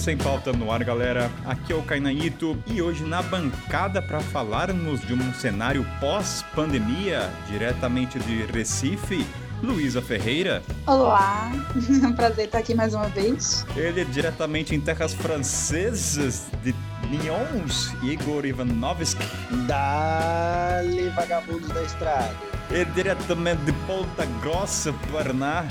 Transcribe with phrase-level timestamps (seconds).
[0.00, 1.30] Sem Pauta no ar, galera.
[1.44, 8.18] Aqui é o Cainaito e hoje na bancada para falarmos de um cenário pós-pandemia, diretamente
[8.18, 9.26] de Recife,
[9.62, 10.62] Luísa Ferreira.
[10.86, 11.52] Olá,
[12.02, 13.66] é um prazer estar aqui mais uma vez.
[13.76, 16.74] Ele é diretamente em terras francesas de
[17.10, 19.22] Nyons, Igor Ivanovski.
[19.66, 22.34] Dale, vagabundos da estrada.
[22.70, 25.66] E diretamente de Ponta Grossa, Paraná,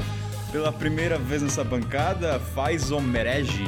[0.52, 3.66] pela primeira vez nessa bancada, faz o merege.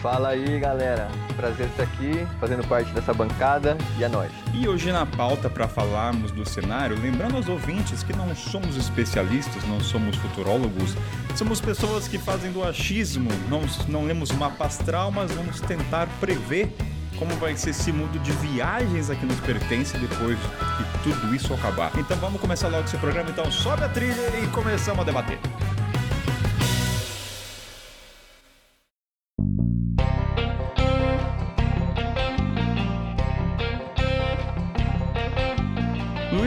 [0.00, 1.08] Fala aí, galera.
[1.36, 4.32] Prazer estar aqui, fazendo parte dessa bancada e é nóis.
[4.54, 9.62] E hoje na pauta para falarmos do cenário, lembrando aos ouvintes que não somos especialistas,
[9.68, 10.96] não somos futurólogos,
[11.36, 16.72] somos pessoas que fazem do achismo, não, não lemos mapa astral, mas vamos tentar prever
[17.18, 21.92] como vai ser esse mundo de viagens aqui nos pertence depois que tudo isso acabar.
[21.98, 25.38] Então vamos começar logo esse programa, então sobe a trilha e começamos a debater.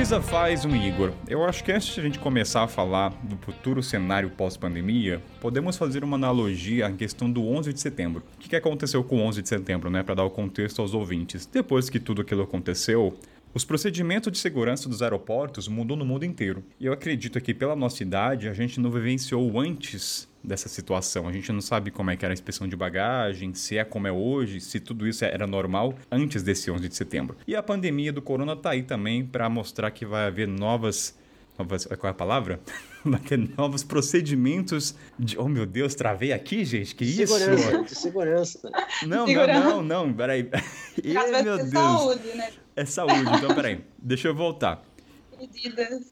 [0.03, 1.13] Luísa faz um Igor.
[1.29, 5.77] Eu acho que antes de a gente começar a falar do futuro cenário pós-pandemia, podemos
[5.77, 8.21] fazer uma analogia à questão do 11 de setembro.
[8.35, 11.45] O que aconteceu com o 11 de setembro, né, para dar o contexto aos ouvintes?
[11.45, 13.17] Depois que tudo aquilo aconteceu,
[13.53, 16.61] os procedimentos de segurança dos aeroportos mudou no mundo inteiro.
[16.81, 21.27] E eu acredito que pela nossa idade a gente não vivenciou antes dessa situação.
[21.27, 24.07] A gente não sabe como é que era a inspeção de bagagem, se é como
[24.07, 27.37] é hoje, se tudo isso era normal antes desse 11 de setembro.
[27.47, 31.15] E a pandemia do corona tá aí também para mostrar que vai haver novas
[31.57, 32.59] novas, qual é a palavra?
[33.05, 35.37] Vai ter novos procedimentos de.
[35.37, 36.95] Oh meu Deus, travei aqui, gente?
[36.95, 37.83] Que segurança, isso?
[37.83, 38.71] De segurança.
[39.05, 39.59] Não, segurança.
[39.59, 40.49] não, não, não, peraí.
[41.03, 41.13] Ih,
[41.43, 41.69] meu Deus.
[41.69, 42.49] Saúde, né?
[42.77, 43.81] É saúde, então peraí.
[43.97, 44.85] Deixa eu voltar.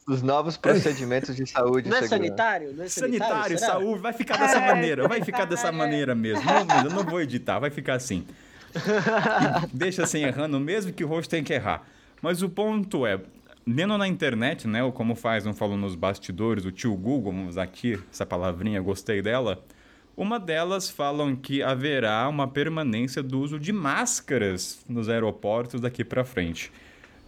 [0.07, 1.89] Os novos procedimentos de saúde.
[1.89, 2.73] Não é sanitário?
[2.73, 5.71] Não é sanitário, sanitário saúde, vai ficar dessa é, maneira, vai ficar dessa é.
[5.71, 6.43] maneira mesmo.
[6.45, 8.25] Não, eu não vou editar, vai ficar assim.
[8.75, 11.83] E deixa assim errando, mesmo que o rosto tem que errar.
[12.21, 13.19] Mas o ponto é,
[13.65, 17.49] lendo na internet, né, ou como faz, não falou nos bastidores, o tio Google, vamos
[17.49, 19.63] usar aqui essa palavrinha, gostei dela.
[20.15, 26.23] Uma delas falam que haverá uma permanência do uso de máscaras nos aeroportos daqui para
[26.23, 26.71] frente.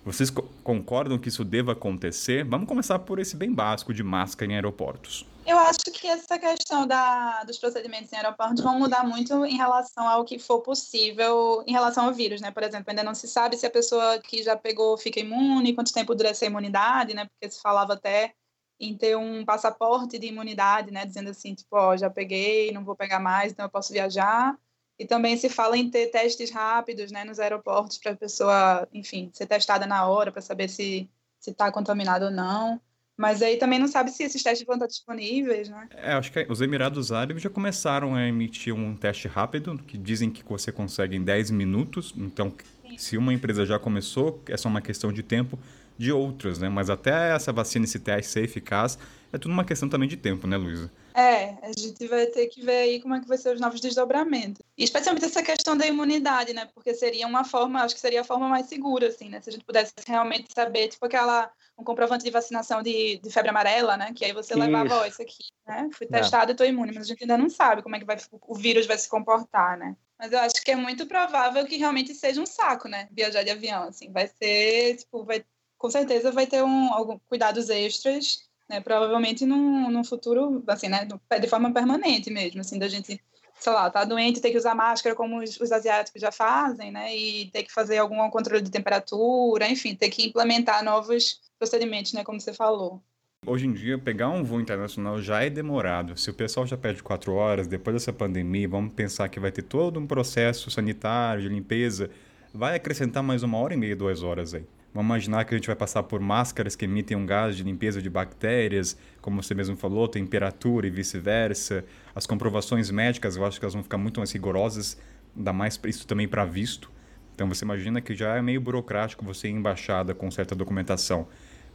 [0.06, 2.44] Vocês co concordam que isso deva acontecer?
[2.44, 5.26] Vamos começar por esse bem básico de máscara em aeroportos.
[5.46, 10.08] Eu acho que essa questão da, dos procedimentos em aeroportos vão mudar muito em relação
[10.08, 12.52] ao que for possível em relação ao vírus, né?
[12.52, 15.94] Por exemplo, ainda não se sabe se a pessoa que já pegou fica imune, quanto
[15.94, 17.26] tempo dura essa imunidade, né?
[17.26, 18.34] Porque se falava até
[18.80, 21.06] em ter um passaporte de imunidade, né?
[21.06, 24.58] Dizendo assim, tipo, ó, já peguei, não vou pegar mais, então eu posso viajar.
[24.98, 29.30] E também se fala em ter testes rápidos né, nos aeroportos para a pessoa, enfim,
[29.34, 31.10] ser testada na hora para saber se
[31.46, 32.80] está contaminada ou não.
[33.16, 35.88] Mas aí também não sabe se esses testes vão estar disponíveis, né?
[35.92, 40.32] É, acho que os Emirados Árabes já começaram a emitir um teste rápido, que dizem
[40.32, 42.14] que você consegue em 10 minutos.
[42.18, 42.98] Então, Sim.
[42.98, 45.60] se uma empresa já começou, é só uma questão de tempo
[45.96, 46.70] de outras, né?
[46.70, 48.98] Mas até essa vacina, esse teste ser eficaz,
[49.32, 50.92] é tudo uma questão também de tempo, né, Luísa?
[51.16, 53.80] É, a gente vai ter que ver aí como é que vai ser os novos
[53.80, 54.62] desdobramentos.
[54.78, 56.68] E especialmente essa questão da imunidade, né?
[56.74, 59.40] Porque seria uma forma, acho que seria a forma mais segura, assim, né?
[59.40, 63.50] Se a gente pudesse realmente saber, tipo aquela, um comprovante de vacinação de, de febre
[63.50, 64.12] amarela, né?
[64.14, 64.64] Que aí você isso.
[64.64, 65.88] levava, ó, isso aqui, né?
[65.94, 68.18] Fui testado e tô imune, mas a gente ainda não sabe como é que vai,
[68.32, 69.96] o vírus vai se comportar, né?
[70.18, 73.08] Mas eu acho que é muito provável que realmente seja um saco, né?
[73.12, 74.12] Viajar de avião, assim.
[74.12, 75.44] Vai ser, tipo, vai,
[75.78, 81.08] com certeza vai ter um, algum, cuidados extras né, provavelmente num, num futuro, assim, né,
[81.40, 83.22] de forma permanente mesmo, assim, da gente,
[83.60, 87.16] sei lá, tá doente, ter que usar máscara como os, os asiáticos já fazem, né,
[87.16, 92.24] e ter que fazer algum controle de temperatura, enfim, ter que implementar novos procedimentos, né,
[92.24, 93.02] como você falou.
[93.46, 96.18] Hoje em dia, pegar um voo internacional já é demorado.
[96.18, 99.64] Se o pessoal já pede quatro horas, depois dessa pandemia, vamos pensar que vai ter
[99.64, 102.10] todo um processo sanitário, de limpeza,
[102.54, 104.66] vai acrescentar mais uma hora e meia, duas horas aí.
[104.94, 108.00] Vamos imaginar que a gente vai passar por máscaras que emitem um gás de limpeza
[108.00, 111.84] de bactérias, como você mesmo falou, temperatura e vice-versa.
[112.14, 114.96] As comprovações médicas, eu acho que elas vão ficar muito mais rigorosas,
[115.36, 116.92] ainda mais isso também para visto.
[117.34, 121.28] Então você imagina que já é meio burocrático você ir em embaixada com certa documentação.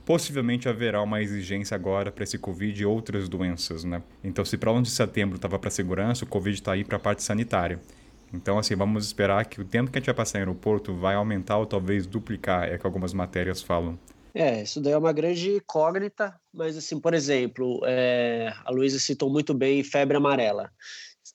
[0.05, 4.01] Possivelmente haverá uma exigência agora para esse Covid e outras doenças, né?
[4.25, 7.01] Então, se para 11 de setembro estava para segurança, o Covid está aí para a
[7.01, 7.79] parte sanitária.
[8.33, 11.15] Então, assim, vamos esperar que o tempo que a gente vai passar em aeroporto vai
[11.15, 13.99] aumentar ou talvez duplicar, é que algumas matérias falam.
[14.35, 19.31] É, isso daí é uma grande incógnita, mas assim, por exemplo, é, a Luísa citou
[19.31, 20.71] muito bem febre amarela.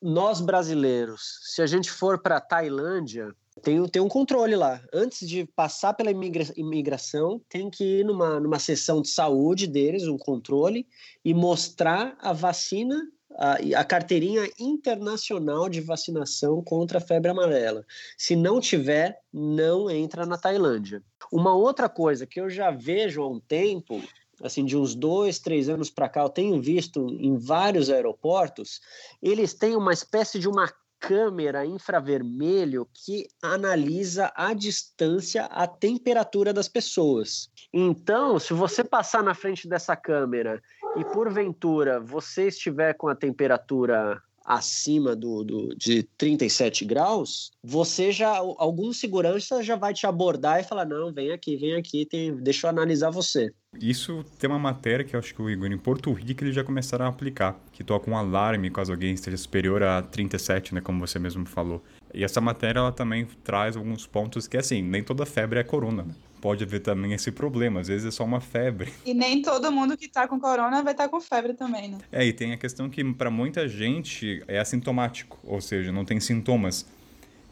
[0.01, 4.81] Nós brasileiros, se a gente for para Tailândia, tem, tem um controle lá.
[4.93, 10.07] Antes de passar pela imigra imigração, tem que ir numa, numa sessão de saúde deles,
[10.07, 10.87] um controle,
[11.23, 13.01] e mostrar a vacina
[13.37, 17.85] a, carteirinha internacional de vacinação contra a febre amarela.
[18.17, 21.01] Se não tiver, não entra na Tailândia.
[21.31, 24.01] Uma outra coisa que eu já vejo há um tempo,
[24.41, 28.81] assim, de uns dois, três anos para cá, eu tenho visto em vários aeroportos,
[29.21, 36.69] eles têm uma espécie de uma câmera infravermelho que analisa a distância, a temperatura das
[36.69, 37.49] pessoas.
[37.73, 40.61] Então, se você passar na frente dessa câmera
[40.95, 48.35] e porventura você estiver com a temperatura acima do, do, de 37 graus, você já,
[48.35, 52.67] algum segurança já vai te abordar e falar, não, vem aqui, vem aqui, tem, deixa
[52.67, 53.53] eu analisar você.
[53.79, 56.63] Isso tem uma matéria que eu acho que o Igor, em Porto Rico, eles já
[56.63, 60.99] começaram a aplicar, que toca um alarme caso alguém esteja superior a 37, né, como
[60.99, 61.81] você mesmo falou.
[62.13, 66.03] E essa matéria, ela também traz alguns pontos que, assim, nem toda febre é corona,
[66.03, 66.13] né?
[66.43, 67.79] Pode haver também esse problema.
[67.79, 68.91] Às vezes é só uma febre.
[69.05, 71.99] E nem todo mundo que tá com corona vai estar tá com febre também, né?
[72.11, 76.19] É, e tem a questão que para muita gente é assintomático, ou seja, não tem
[76.19, 76.85] sintomas.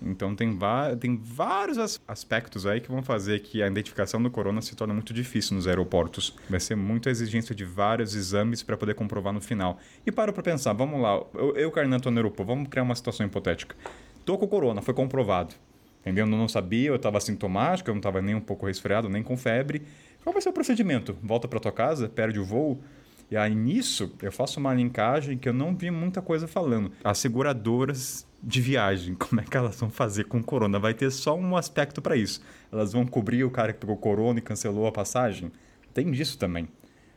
[0.01, 0.57] Então tem,
[0.99, 5.13] tem vários aspectos aí que vão fazer que a identificação do corona se torne muito
[5.13, 6.35] difícil nos aeroportos.
[6.49, 9.79] Vai ser muita exigência de vários exames para poder comprovar no final.
[10.05, 12.95] E para para pensar, vamos lá, eu, eu Carnan, tô no aeroporto, vamos criar uma
[12.95, 13.73] situação hipotética.
[14.25, 15.55] Tô com corona, foi comprovado.
[16.01, 16.25] Entendeu?
[16.25, 19.37] Eu não sabia, eu estava sintomático, eu não estava nem um pouco resfriado, nem com
[19.37, 19.83] febre.
[20.23, 21.15] Qual vai ser o procedimento?
[21.21, 22.81] Volta para tua casa, perde o voo?
[23.29, 26.91] E aí nisso eu faço uma linkagem que eu não vi muita coisa falando.
[27.03, 30.77] As seguradoras de viagem, como é que elas vão fazer com corona?
[30.79, 32.41] Vai ter só um aspecto para isso.
[32.71, 35.51] Elas vão cobrir o cara que pegou corona e cancelou a passagem?
[35.93, 36.67] Tem disso também.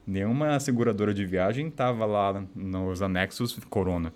[0.07, 4.13] Nenhuma seguradora de viagem estava lá nos anexos corona.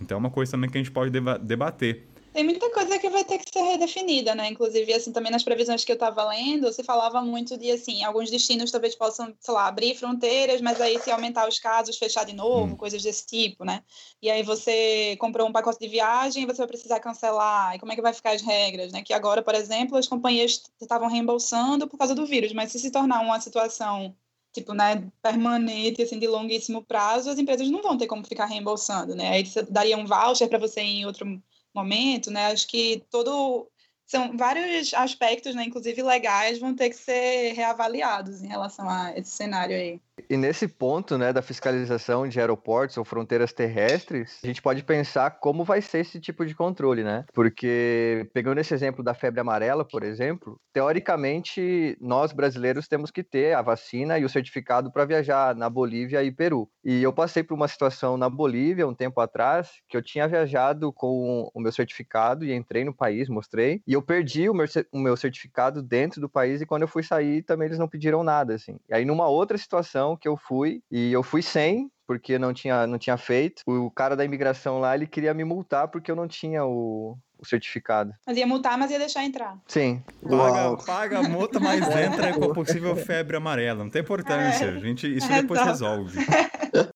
[0.00, 1.10] Então é uma coisa também que a gente pode
[1.42, 2.06] debater.
[2.32, 4.48] Tem muita coisa que vai ter que ser redefinida, né?
[4.48, 8.30] Inclusive, assim, também nas previsões que eu estava lendo, se falava muito de, assim, alguns
[8.30, 12.32] destinos talvez possam, sei lá, abrir fronteiras, mas aí se aumentar os casos, fechar de
[12.32, 12.76] novo, hum.
[12.76, 13.82] coisas desse tipo, né?
[14.22, 17.94] E aí você comprou um pacote de viagem, você vai precisar cancelar, e como é
[17.94, 19.02] que vai ficar as regras, né?
[19.02, 22.90] Que agora, por exemplo, as companhias estavam reembolsando por causa do vírus, mas se se
[22.90, 24.16] tornar uma situação
[24.52, 29.14] tipo, né, permanente, assim, de longuíssimo prazo, as empresas não vão ter como ficar reembolsando,
[29.14, 29.30] né?
[29.30, 31.42] Aí daria um voucher para você ir em outro
[31.74, 32.46] momento, né?
[32.46, 33.70] Acho que todo
[34.12, 39.30] são vários aspectos, né, inclusive legais, vão ter que ser reavaliados em relação a esse
[39.30, 40.00] cenário aí.
[40.28, 45.30] E nesse ponto, né, da fiscalização de aeroportos ou fronteiras terrestres, a gente pode pensar
[45.30, 47.24] como vai ser esse tipo de controle, né?
[47.32, 53.54] Porque, pegando esse exemplo da febre amarela, por exemplo, teoricamente, nós brasileiros temos que ter
[53.54, 56.68] a vacina e o certificado para viajar na Bolívia e Peru.
[56.84, 60.92] E eu passei por uma situação na Bolívia, um tempo atrás, que eu tinha viajado
[60.92, 64.98] com o meu certificado e entrei no país, mostrei, e eu perdi o meu, o
[64.98, 68.54] meu certificado dentro do país e quando eu fui sair, também eles não pediram nada,
[68.54, 68.78] assim.
[68.88, 72.86] E aí, numa outra situação, que eu fui, e eu fui sem, porque não tinha,
[72.86, 73.62] não tinha feito.
[73.66, 77.46] O cara da imigração lá, ele queria me multar porque eu não tinha o, o
[77.46, 78.12] certificado.
[78.26, 79.58] Mas ia multar, mas ia deixar entrar.
[79.66, 80.02] Sim.
[80.28, 83.82] Paga, paga a multa, mas entra com a possível febre amarela.
[83.82, 84.66] Não tem importância.
[84.66, 84.76] É.
[84.76, 85.72] A gente, isso é, depois então...
[85.72, 86.18] resolve.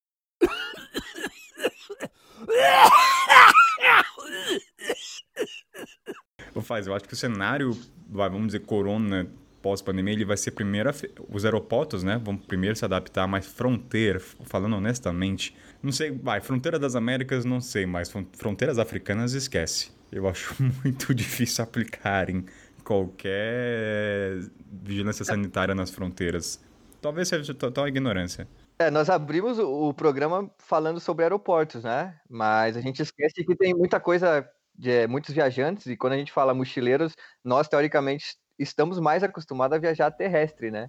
[6.67, 7.79] Faz, eu acho que o cenário,
[8.09, 9.29] vamos dizer, corona
[9.63, 10.91] pós-pandemia, ele vai ser primeiro.
[11.29, 12.21] Os aeroportos, né?
[12.23, 17.61] Vão primeiro se adaptar, mas fronteira, falando honestamente, não sei, vai, fronteira das Américas, não
[17.61, 19.93] sei, mas fronteiras africanas, esquece.
[20.11, 22.45] Eu acho muito difícil aplicar em
[22.83, 24.41] qualquer
[24.83, 26.61] vigilância sanitária nas fronteiras.
[27.01, 28.49] Talvez seja total ignorância.
[28.79, 32.15] É, nós abrimos o programa falando sobre aeroportos, né?
[32.29, 36.17] Mas a gente esquece que tem muita coisa de é, muitos viajantes, e quando a
[36.19, 37.15] gente fala mochileiros,
[37.45, 40.89] nós teoricamente estamos mais acostumados a viajar terrestre, né?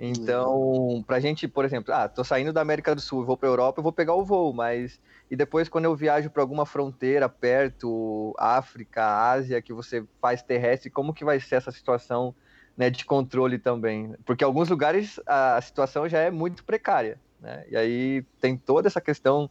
[0.00, 3.48] Então, para a gente, por exemplo, ah, tô saindo da América do Sul, vou para
[3.48, 7.28] Europa, eu vou pegar o voo, mas e depois quando eu viajo para alguma fronteira
[7.28, 12.32] perto, África, Ásia, que você faz terrestre, como que vai ser essa situação,
[12.76, 14.14] né, de controle também?
[14.24, 17.64] Porque em alguns lugares a situação já é muito precária, né?
[17.68, 19.50] E aí tem toda essa questão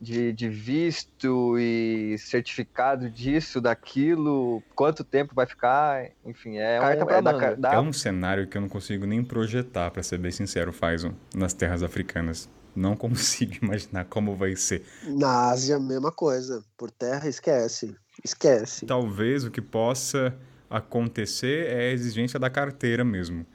[0.00, 7.22] de, de visto e certificado disso, daquilo, quanto tempo vai ficar, enfim, é um, é,
[7.22, 7.74] da, da...
[7.74, 11.52] é um cenário que eu não consigo nem projetar, para ser bem sincero, Faison, nas
[11.52, 12.48] terras africanas.
[12.74, 14.84] Não consigo imaginar como vai ser.
[15.06, 16.62] Na Ásia, mesma coisa.
[16.76, 17.96] Por terra, esquece.
[18.22, 18.84] Esquece.
[18.84, 20.36] Talvez o que possa
[20.68, 23.46] acontecer é a exigência da carteira mesmo.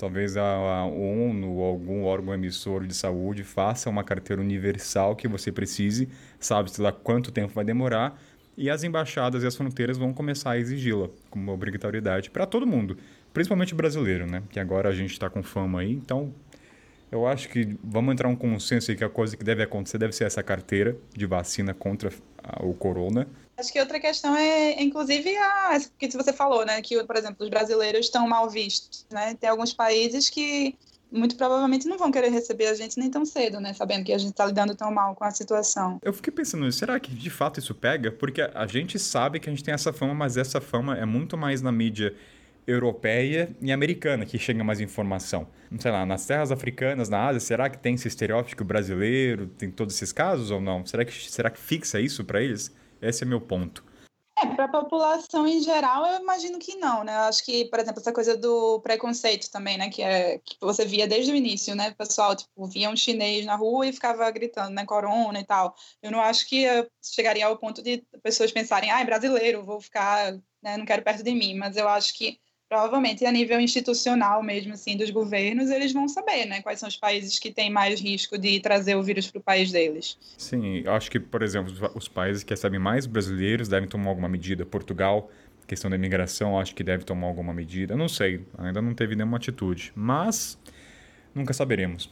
[0.00, 5.52] Talvez a, ONU ou algum órgão emissor de saúde faça uma carteira universal que você
[5.52, 8.18] precise, sabe-se lá quanto tempo vai demorar,
[8.56, 12.96] e as embaixadas e as fronteiras vão começar a exigi-la como obrigatoriedade para todo mundo,
[13.34, 14.42] principalmente brasileiro, né?
[14.48, 16.32] Que agora a gente está com fama aí, então
[17.10, 20.12] Eu acho que vamos entrar um consenso aí que a coisa que deve acontecer deve
[20.12, 22.12] ser essa carteira de vacina contra
[22.60, 23.26] o corona.
[23.56, 26.80] Acho que outra questão é, inclusive, a que você falou, né?
[26.80, 29.34] Que, por exemplo, os brasileiros estão mal vistos, né?
[29.34, 30.74] Tem alguns países que
[31.12, 33.74] muito provavelmente não vão querer receber a gente nem tão cedo, né?
[33.74, 35.98] Sabendo que a gente está lidando tão mal com a situação.
[36.02, 38.12] Eu fiquei pensando, será que de fato isso pega?
[38.12, 41.36] Porque a gente sabe que a gente tem essa fama, mas essa fama é muito
[41.36, 42.14] mais na mídia
[42.66, 45.46] europeia e americana que chega mais informação.
[45.70, 49.70] Não sei lá, nas terras africanas, na Ásia, será que tem esse estereótipo brasileiro, tem
[49.70, 50.84] todos esses casos ou não?
[50.84, 52.74] Será que, será que fixa isso para eles?
[53.00, 53.84] Esse é meu ponto.
[54.42, 57.12] É, para a população em geral, eu imagino que não, né?
[57.14, 59.90] Eu acho que, por exemplo, essa coisa do preconceito também, né?
[59.90, 61.90] Que, é, que você via desde o início, né?
[61.90, 64.86] O pessoal, tipo, via um chinês na rua e ficava gritando, né?
[64.86, 65.74] Corona e tal.
[66.02, 66.64] Eu não acho que
[67.02, 70.76] chegaria ao ponto de pessoas pensarem, ah, é brasileiro, vou ficar, né?
[70.78, 71.54] Não quero perto de mim.
[71.54, 76.46] Mas eu acho que provavelmente a nível institucional mesmo, assim, dos governos, eles vão saber,
[76.46, 79.42] né, quais são os países que têm mais risco de trazer o vírus para o
[79.42, 80.16] país deles.
[80.38, 84.28] Sim, eu acho que, por exemplo, os países que recebem mais brasileiros devem tomar alguma
[84.28, 84.64] medida.
[84.64, 85.28] Portugal,
[85.66, 87.96] questão da imigração, acho que deve tomar alguma medida.
[87.96, 90.56] Não sei, ainda não teve nenhuma atitude, mas
[91.34, 92.08] nunca saberemos.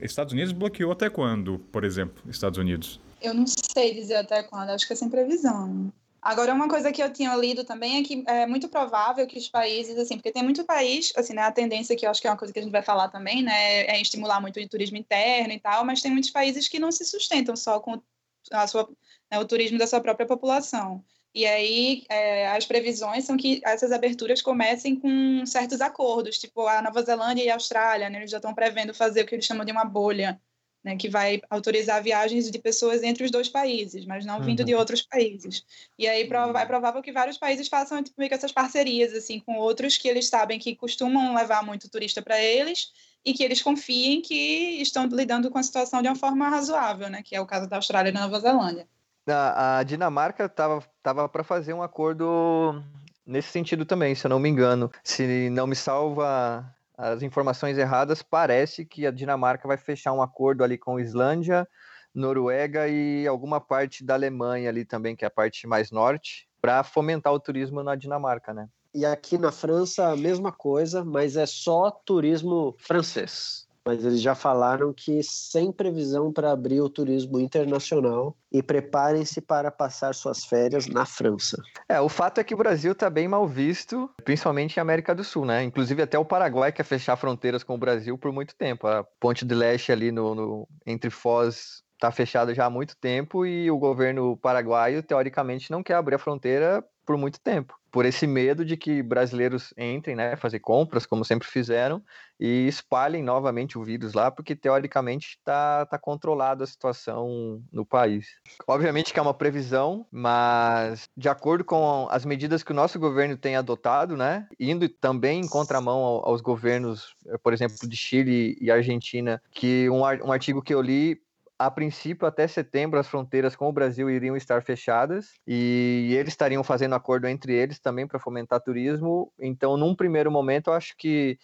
[0.00, 3.00] Estados Unidos bloqueou até quando, por exemplo, Estados Unidos?
[3.20, 5.92] Eu não sei dizer até quando, acho que é sem previsão.
[6.26, 9.48] Agora, uma coisa que eu tinha lido também é que é muito provável que os
[9.48, 12.30] países, assim, porque tem muito país, assim, né, a tendência que eu acho que é
[12.30, 15.52] uma coisa que a gente vai falar também, né, é estimular muito o turismo interno
[15.52, 18.02] e tal, mas tem muitos países que não se sustentam só com
[18.50, 18.88] a sua,
[19.30, 21.04] né, o turismo da sua própria população.
[21.32, 26.82] E aí, é, as previsões são que essas aberturas comecem com certos acordos, tipo a
[26.82, 29.64] Nova Zelândia e a Austrália, né, eles já estão prevendo fazer o que eles chamam
[29.64, 30.40] de uma bolha,
[30.86, 34.66] né, que vai autorizar viagens de pessoas entre os dois países, mas não vindo uhum.
[34.66, 35.66] de outros países.
[35.98, 39.56] E aí é provável que vários países façam tipo, meio que essas parcerias assim com
[39.56, 42.92] outros que eles sabem que costumam levar muito turista para eles
[43.24, 47.20] e que eles confiem que estão lidando com a situação de uma forma razoável, né,
[47.20, 48.86] que é o caso da Austrália e da Nova Zelândia.
[49.28, 52.80] A, a Dinamarca estava tava para fazer um acordo
[53.26, 54.88] nesse sentido também, se eu não me engano.
[55.02, 60.64] Se não me salva as informações erradas, parece que a Dinamarca vai fechar um acordo
[60.64, 61.68] ali com Islândia,
[62.14, 66.82] Noruega e alguma parte da Alemanha ali também, que é a parte mais norte, para
[66.82, 68.68] fomentar o turismo na Dinamarca, né?
[68.94, 74.34] E aqui na França a mesma coisa, mas é só turismo francês mas eles já
[74.34, 80.88] falaram que sem previsão para abrir o turismo internacional e preparem-se para passar suas férias
[80.88, 81.62] na França.
[81.88, 85.22] É, o fato é que o Brasil está bem mal visto, principalmente em América do
[85.22, 85.62] Sul, né?
[85.62, 88.88] Inclusive até o Paraguai quer fechar fronteiras com o Brasil por muito tempo.
[88.88, 93.46] A ponte de leste ali no, no entre Foz está fechada já há muito tempo
[93.46, 98.26] e o governo paraguaio teoricamente não quer abrir a fronteira por muito tempo, por esse
[98.26, 102.02] medo de que brasileiros entrem, né, fazer compras, como sempre fizeram,
[102.38, 108.26] e espalhem novamente o vírus lá, porque teoricamente está tá controlada a situação no país.
[108.66, 113.36] Obviamente que é uma previsão, mas de acordo com as medidas que o nosso governo
[113.36, 119.40] tem adotado, né, indo também em contramão aos governos, por exemplo, de Chile e Argentina,
[119.52, 121.20] que um artigo que eu li
[121.58, 126.62] a princípio, até setembro, as fronteiras com o Brasil iriam estar fechadas e eles estariam
[126.62, 129.32] fazendo acordo entre eles também para fomentar turismo.
[129.40, 131.38] Então, num primeiro momento, eu acho que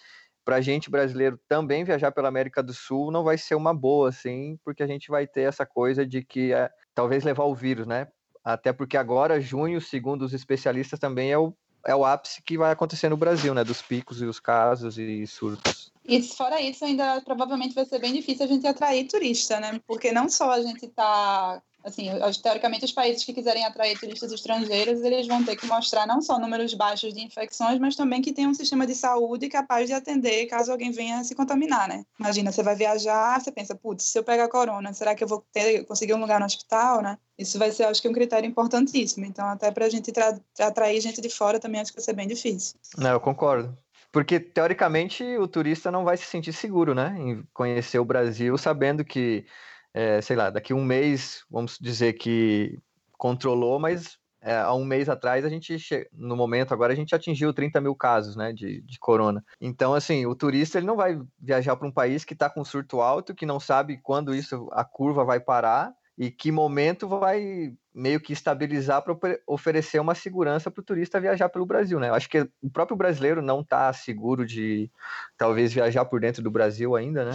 [0.45, 4.59] para gente brasileiro também viajar pela América do Sul não vai ser uma boa, assim,
[4.65, 8.09] porque a gente vai ter essa coisa de que é, talvez levar o vírus, né?
[8.45, 12.73] Até porque agora, junho, segundo os especialistas, também é o, é o ápice que vai
[12.73, 13.65] acontecer no Brasil, né?
[13.65, 15.93] Dos picos e os casos e surtos.
[16.05, 19.81] E fora isso, ainda provavelmente vai ser bem difícil a gente atrair turista, né?
[19.87, 22.09] Porque não só a gente está assim,
[22.43, 26.39] teoricamente os países que quiserem atrair turistas estrangeiros, eles vão ter que mostrar não só
[26.39, 30.47] números baixos de infecções, mas também que tem um sistema de saúde capaz de atender
[30.47, 32.05] caso alguém venha se contaminar, né?
[32.19, 35.45] Imagina, você vai viajar, você pensa, putz, se eu pegar corona, será que eu vou
[35.53, 37.19] ter, conseguir um lugar no hospital, né?
[37.39, 39.25] Isso vai ser, acho que, um critério importantíssimo.
[39.25, 40.13] Então, até para a gente
[40.61, 42.77] atrair gente de fora também acho que vai ser bem difícil.
[42.97, 43.77] Não, eu concordo.
[44.13, 47.17] Porque, teoricamente, o turista não vai se sentir seguro, né?
[47.19, 49.47] Em conhecer o Brasil sabendo que,
[49.95, 52.79] é, sei lá, daqui um mês, vamos dizer que
[53.19, 55.77] controlou, mas é, há um mês atrás a gente,
[56.13, 59.45] no momento agora, a gente atingiu 30 mil casos, né, de, de corona.
[59.61, 63.01] Então, assim, o turista ele não vai viajar para um país que está com surto
[63.01, 68.21] alto, que não sabe quando isso, a curva vai parar, e que momento vai meio
[68.21, 72.09] que estabilizar para oferecer uma segurança para o turista viajar pelo Brasil, né?
[72.09, 74.91] Eu acho que o próprio brasileiro não está seguro de
[75.37, 77.33] talvez viajar por dentro do Brasil ainda, né?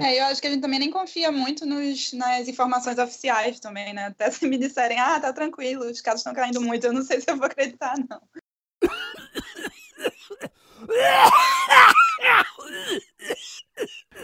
[0.00, 3.92] É, eu acho que a gente também nem confia muito nos, nas informações oficiais também,
[3.92, 4.06] né?
[4.06, 7.20] Até se me disserem, ah, tá tranquilo, os casos estão caindo muito, eu não sei
[7.20, 8.20] se eu vou acreditar, não.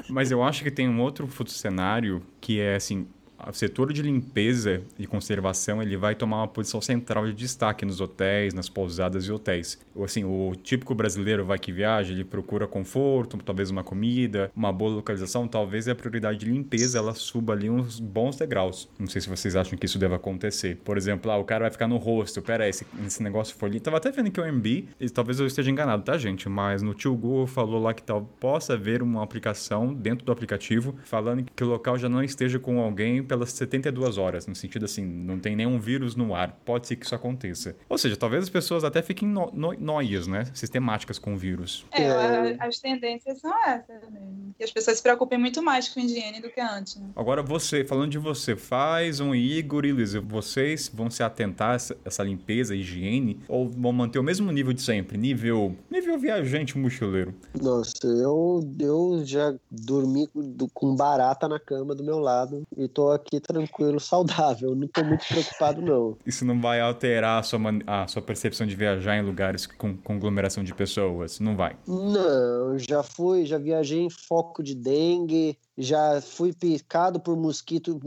[0.09, 3.09] Mas eu acho que tem um outro cenário que é assim,
[3.49, 8.01] o setor de limpeza e conservação ele vai tomar uma posição central de destaque nos
[8.01, 9.79] hotéis, nas pousadas e hotéis.
[10.03, 14.91] Assim, o típico brasileiro vai que viaja, ele procura conforto, talvez uma comida, uma boa
[14.93, 18.89] localização, talvez a prioridade de limpeza ela suba ali uns bons degraus.
[18.99, 20.77] Não sei se vocês acham que isso deve acontecer.
[20.85, 23.81] Por exemplo, ah, o cara vai ficar no rosto, pera esse, esse negócio foi ali.
[23.81, 26.49] Tava até vendo que o MB, e talvez eu esteja enganado, tá, gente?
[26.49, 30.95] Mas no tio Google falou lá que tal possa haver uma aplicação dentro do aplicativo
[31.05, 35.05] falando que o local já não esteja com alguém pelas 72 horas, no sentido assim,
[35.05, 37.77] não tem nenhum vírus no ar, pode ser que isso aconteça.
[37.89, 41.85] Ou seja, talvez as pessoas até fiquem no, no, noias, né, sistemáticas com o vírus.
[41.93, 42.57] É, é.
[42.61, 44.55] as tendências são essas mesmo.
[44.57, 46.97] Que as pessoas se preocupem muito mais com higiene do que antes.
[46.97, 47.07] Né?
[47.15, 51.75] Agora você, falando de você, faz um Igor e Luiz, vocês vão se atentar a
[51.75, 56.79] essa, essa limpeza, higiene, ou vão manter o mesmo nível de sempre, nível, nível viajante
[56.79, 57.35] mochileiro?
[57.61, 60.29] Nossa, eu, eu já dormi
[60.73, 64.75] com barata na cama do meu lado e tô aqui tranquilo, saudável.
[64.75, 66.17] Não tô muito preocupado, não.
[66.25, 70.63] Isso não vai alterar a sua, a sua percepção de viajar em lugares com conglomeração
[70.63, 71.41] de pessoas?
[71.41, 71.77] Não vai?
[71.87, 78.01] Não, já fui, já viajei em foco de dengue, já fui picado por mosquito,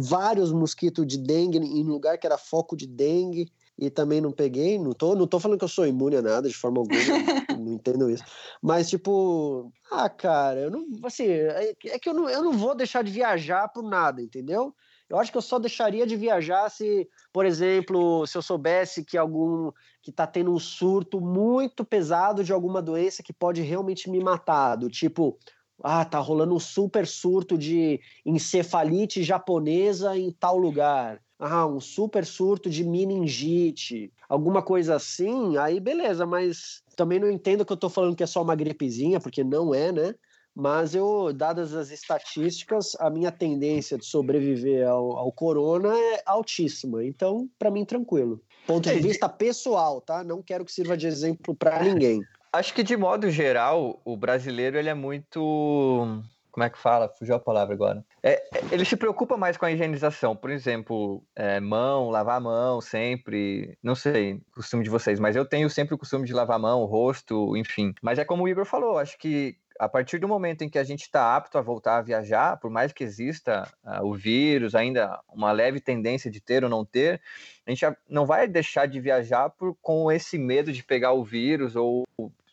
[0.00, 4.78] vários mosquitos de dengue em lugar que era foco de dengue e também não peguei,
[4.78, 6.96] não tô, não tô falando que eu sou imune a nada de forma alguma,
[7.58, 8.24] não entendo isso.
[8.60, 12.74] Mas tipo, ah, cara, eu não, assim, é, é que eu não, eu não vou
[12.74, 14.74] deixar de viajar por nada, entendeu?
[15.08, 19.18] Eu acho que eu só deixaria de viajar se, por exemplo, se eu soubesse que
[19.18, 19.70] algum
[20.02, 24.76] que está tendo um surto muito pesado de alguma doença que pode realmente me matar,
[24.76, 25.38] do tipo,
[25.82, 32.24] ah, tá rolando um super surto de encefalite japonesa em tal lugar ah, um super
[32.24, 37.90] surto de meningite, alguma coisa assim, aí beleza, mas também não entendo que eu tô
[37.90, 40.14] falando que é só uma gripezinha, porque não é, né?
[40.54, 47.04] Mas eu, dadas as estatísticas, a minha tendência de sobreviver ao, ao corona é altíssima.
[47.04, 48.40] Então, para mim, tranquilo.
[48.66, 50.22] Ponto de é, vista pessoal, tá?
[50.22, 52.20] Não quero que sirva de exemplo para ninguém.
[52.52, 57.08] Acho que de modo geral, o brasileiro ele é muito como é que fala?
[57.08, 58.04] Fugiu a palavra agora.
[58.22, 60.36] É, é, ele se preocupa mais com a higienização.
[60.36, 63.76] Por exemplo, é, mão, lavar a mão sempre.
[63.82, 66.82] Não sei costume de vocês, mas eu tenho sempre o costume de lavar a mão,
[66.82, 67.94] o rosto, enfim.
[68.02, 70.84] Mas é como o Igor falou, acho que a partir do momento em que a
[70.84, 75.18] gente está apto a voltar a viajar, por mais que exista uh, o vírus, ainda
[75.28, 77.20] uma leve tendência de ter ou não ter,
[77.66, 81.74] a gente não vai deixar de viajar por, com esse medo de pegar o vírus
[81.74, 82.04] ou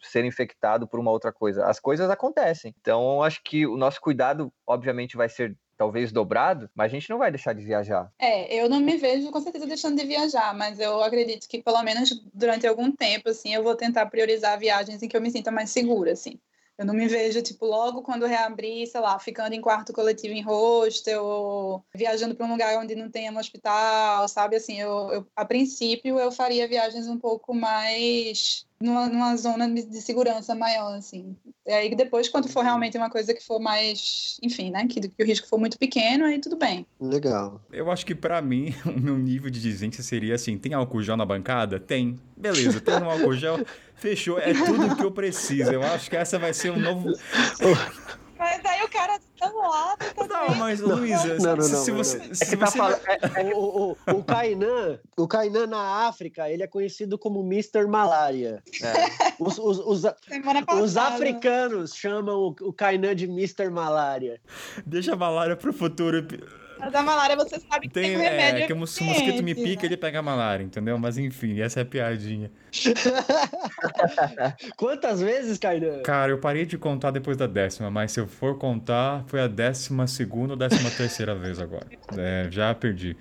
[0.02, 1.66] ser infectado por uma outra coisa.
[1.66, 2.74] As coisas acontecem.
[2.80, 7.18] Então, acho que o nosso cuidado, obviamente, vai ser talvez dobrado, mas a gente não
[7.18, 8.12] vai deixar de viajar.
[8.20, 11.82] É, eu não me vejo com certeza deixando de viajar, mas eu acredito que pelo
[11.84, 15.50] menos durante algum tempo, assim, eu vou tentar priorizar viagens em que eu me sinta
[15.50, 16.38] mais segura, assim.
[16.78, 20.42] Eu não me vejo, tipo, logo quando reabrir, sei lá, ficando em quarto coletivo em
[20.42, 24.56] hostel, ou viajando para um lugar onde não tenha um hospital, sabe?
[24.56, 30.02] Assim, eu, eu, a princípio, eu faria viagens um pouco mais numa, numa zona de
[30.02, 31.36] segurança maior, assim.
[31.66, 35.24] E aí depois, quando for realmente uma coisa que for mais, enfim, né, que, que
[35.24, 36.86] o risco for muito pequeno, aí tudo bem.
[37.00, 37.62] Legal.
[37.72, 41.18] Eu acho que para mim, o meu nível de dizente seria assim, tem álcool gel
[41.18, 41.80] na bancada?
[41.80, 42.20] Tem.
[42.38, 43.66] Beleza, tem um álcool gel,
[43.96, 45.72] fechou, é tudo que eu preciso.
[45.72, 47.12] Eu acho que essa vai ser um novo...
[48.38, 50.19] Mas aí o cara tá lado também.
[50.48, 52.18] Não, mas Luísa, não, não, se, você.
[52.18, 52.80] É se tá você...
[52.80, 57.86] É, o, o, o Kainan, o Kainan na África, ele é conhecido como Mr.
[57.88, 58.64] Malária.
[58.82, 59.34] É.
[59.40, 60.04] Os, os, os,
[60.82, 63.70] os, africanos chamam o, o Kainan de Mr.
[63.70, 64.42] Malária.
[64.86, 66.26] Deixa a malária pro futuro.
[66.80, 68.64] Mas a malária você sabe que tem, tem um remédio.
[68.64, 69.88] É, que o mosquito me pica, né?
[69.88, 70.98] ele pega a malária, entendeu?
[70.98, 72.50] Mas enfim, essa é a piadinha.
[74.78, 76.02] Quantas vezes, Kainan?
[76.04, 79.48] Cara, eu parei de contar depois da décima, mas se eu for contar, foi a
[79.48, 81.88] décima segunda ou décima terceira vez agora.
[82.18, 83.18] É, já perdi.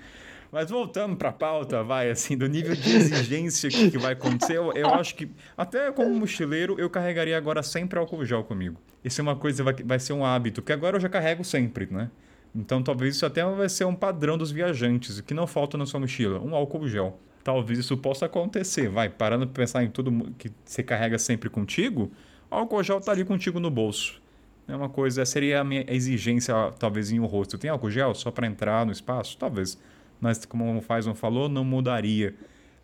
[0.51, 4.57] Mas voltando para a pauta, vai, assim, do nível de exigência que, que vai acontecer,
[4.57, 8.81] eu, eu, acho que, até como mochileiro, eu carregaria agora sempre álcool gel comigo.
[9.05, 11.87] Isso é uma coisa, vai, vai ser um hábito, que agora eu já carrego sempre,
[11.91, 12.11] né?
[12.55, 16.01] Então talvez isso até vai ser um padrão dos viajantes, que não falta na sua
[16.01, 17.19] mochila, um álcool gel.
[17.45, 22.11] Talvez isso possa acontecer, vai, parando para pensar em tudo que você carrega sempre contigo,
[22.51, 24.21] o álcool gel tá ali contigo no bolso.
[24.67, 27.57] É uma coisa, seria a minha exigência, talvez, em um rosto.
[27.57, 29.39] Tem álcool gel só para entrar no espaço?
[29.39, 29.79] Talvez.
[30.21, 32.35] Mas, como o Faison falou, não mudaria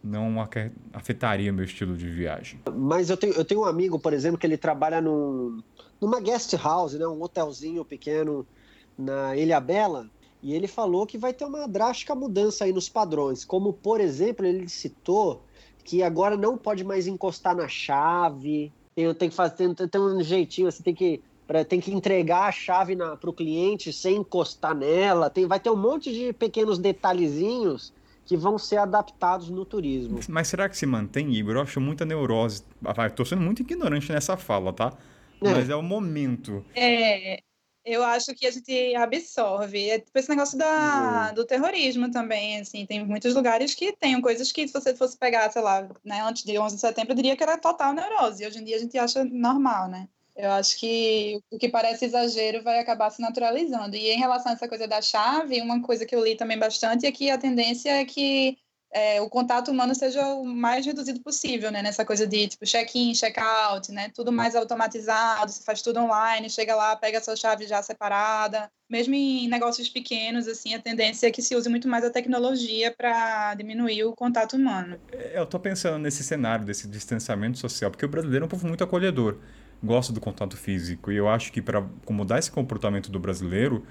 [0.05, 0.35] não
[0.93, 2.61] afetaria meu estilo de viagem.
[2.77, 5.63] Mas eu tenho, eu tenho um amigo, por exemplo, que ele trabalha num,
[5.99, 8.47] numa guest house, né, um hotelzinho pequeno
[8.99, 10.09] na Ilha Bela,
[10.43, 14.45] e ele falou que vai ter uma drástica mudança aí nos padrões, como por exemplo,
[14.45, 15.43] ele citou
[15.85, 20.23] que agora não pode mais encostar na chave, tem, tem que fazer tem, tem um
[20.23, 24.75] jeitinho, você tem que pra, tem que entregar a chave para o cliente sem encostar
[24.75, 25.31] nela.
[25.31, 27.93] Tem, vai ter um monte de pequenos detalhezinhos
[28.25, 30.19] que vão ser adaptados no turismo.
[30.29, 31.57] Mas será que se mantém, Igor?
[31.57, 32.63] Eu acho muita neurose.
[33.07, 34.93] Estou sendo muito ignorante nessa fala, tá?
[35.43, 35.53] É.
[35.53, 36.65] Mas é o momento.
[36.75, 37.39] É,
[37.85, 39.91] eu acho que a gente absorve.
[39.91, 42.87] É tipo esse negócio da, do terrorismo também, assim.
[42.87, 46.45] Tem muitos lugares que tem coisas que, se você fosse pegar, sei lá, né, antes
[46.45, 48.47] de 11 de setembro, eu diria que era total neurose.
[48.47, 50.09] Hoje em dia a gente acha normal, né?
[50.37, 53.95] Eu acho que o que parece exagero vai acabar se naturalizando.
[53.95, 57.07] E em relação a essa coisa da chave, uma coisa que eu li também bastante
[57.07, 58.59] é que a tendência é que
[58.95, 61.83] é, o contato humano seja o mais reduzido possível, né?
[61.83, 64.09] Nessa coisa de tipo check-in, check-out, né?
[64.15, 68.71] Tudo mais automatizado, você faz tudo online, chega lá, pega a sua chave já separada.
[68.89, 72.95] Mesmo em negócios pequenos, assim, a tendência é que se use muito mais a tecnologia
[72.97, 74.97] para diminuir o contato humano.
[75.11, 78.69] É, eu estou pensando nesse cenário desse distanciamento social, porque o brasileiro é um povo
[78.69, 79.39] muito acolhedor,
[79.83, 83.85] gosta do contato físico, e eu acho que para mudar esse comportamento do brasileiro,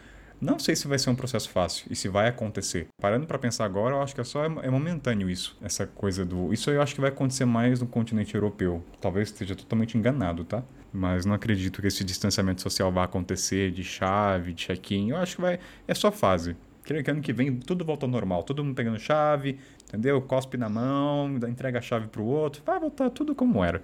[0.44, 2.88] não sei se vai ser um processo fácil e se vai acontecer.
[3.00, 6.52] Parando para pensar agora, eu acho que é só é momentâneo isso, essa coisa do.
[6.52, 8.84] Isso eu acho que vai acontecer mais no continente europeu.
[9.00, 10.62] Talvez esteja totalmente enganado, tá?
[10.92, 15.12] Mas não acredito que esse distanciamento social vá acontecer de chave, de check-in.
[15.12, 15.60] Eu acho que vai.
[15.88, 16.58] É só fase.
[16.84, 18.44] Creio que ano que vem tudo volta ao normal.
[18.44, 20.22] Todo mundo pegando chave, entendeu?
[20.22, 22.62] Cospe na mão, entrega a chave pro outro.
[22.66, 23.82] Vai voltar tudo como era.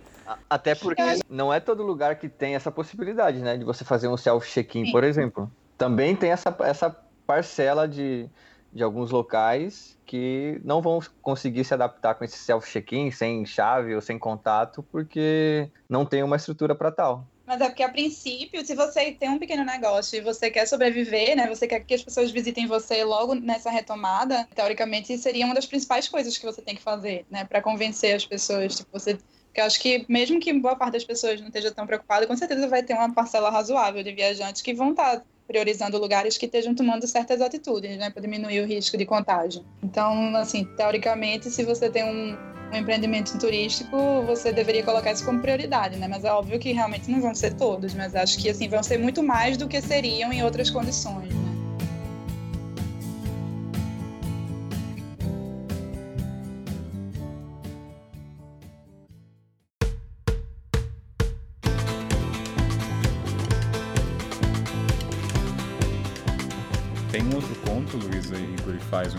[0.49, 3.57] Até porque não é todo lugar que tem essa possibilidade, né?
[3.57, 6.89] De você fazer um self-check-in, por exemplo também tem essa, essa
[7.25, 8.29] parcela de,
[8.71, 14.01] de alguns locais que não vão conseguir se adaptar com esse self-check-in, sem chave ou
[14.01, 17.25] sem contato, porque não tem uma estrutura para tal.
[17.47, 21.35] Mas é porque, a princípio, se você tem um pequeno negócio e você quer sobreviver,
[21.35, 21.47] né?
[21.47, 26.07] Você quer que as pessoas visitem você logo nessa retomada, teoricamente seria uma das principais
[26.07, 27.45] coisas que você tem que fazer, né?
[27.45, 28.75] Para convencer as pessoas.
[28.75, 31.87] Tipo, você porque eu acho que, mesmo que boa parte das pessoas não esteja tão
[31.87, 36.37] preocupada, com certeza vai ter uma parcela razoável de viajantes que vão estar priorizando lugares
[36.37, 39.65] que estejam tomando certas atitudes, né, para diminuir o risco de contágio.
[39.81, 42.37] Então, assim, teoricamente, se você tem um,
[42.71, 46.07] um empreendimento turístico, você deveria colocar isso como prioridade, né?
[46.07, 48.99] Mas é óbvio que realmente não vão ser todos, mas acho que assim vão ser
[48.99, 51.38] muito mais do que seriam em outras condições.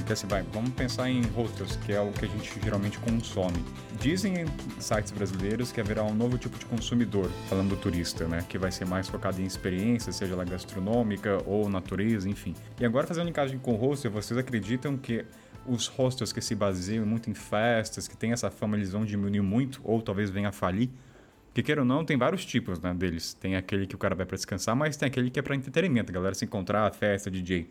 [0.07, 3.65] Que assim, vai, vamos pensar em hostels, que é o que a gente geralmente consome.
[3.99, 4.47] Dizem em
[4.81, 8.71] sites brasileiros que haverá um novo tipo de consumidor, falando do turista, né, que vai
[8.71, 12.55] ser mais focado em experiência, seja ela gastronômica ou natureza, enfim.
[12.79, 15.25] E agora fazendo linkagem com hostel, vocês acreditam que
[15.67, 19.41] os hostels que se baseiam muito em festas, que tem essa fama, eles vão diminuir
[19.41, 20.91] muito ou talvez venha a falir?
[21.47, 23.35] Porque, queira ou não, tem vários tipos né, deles.
[23.35, 26.13] Tem aquele que o cara vai para descansar, mas tem aquele que é para entretenimento,
[26.13, 27.69] galera se encontrar, festa, DJ.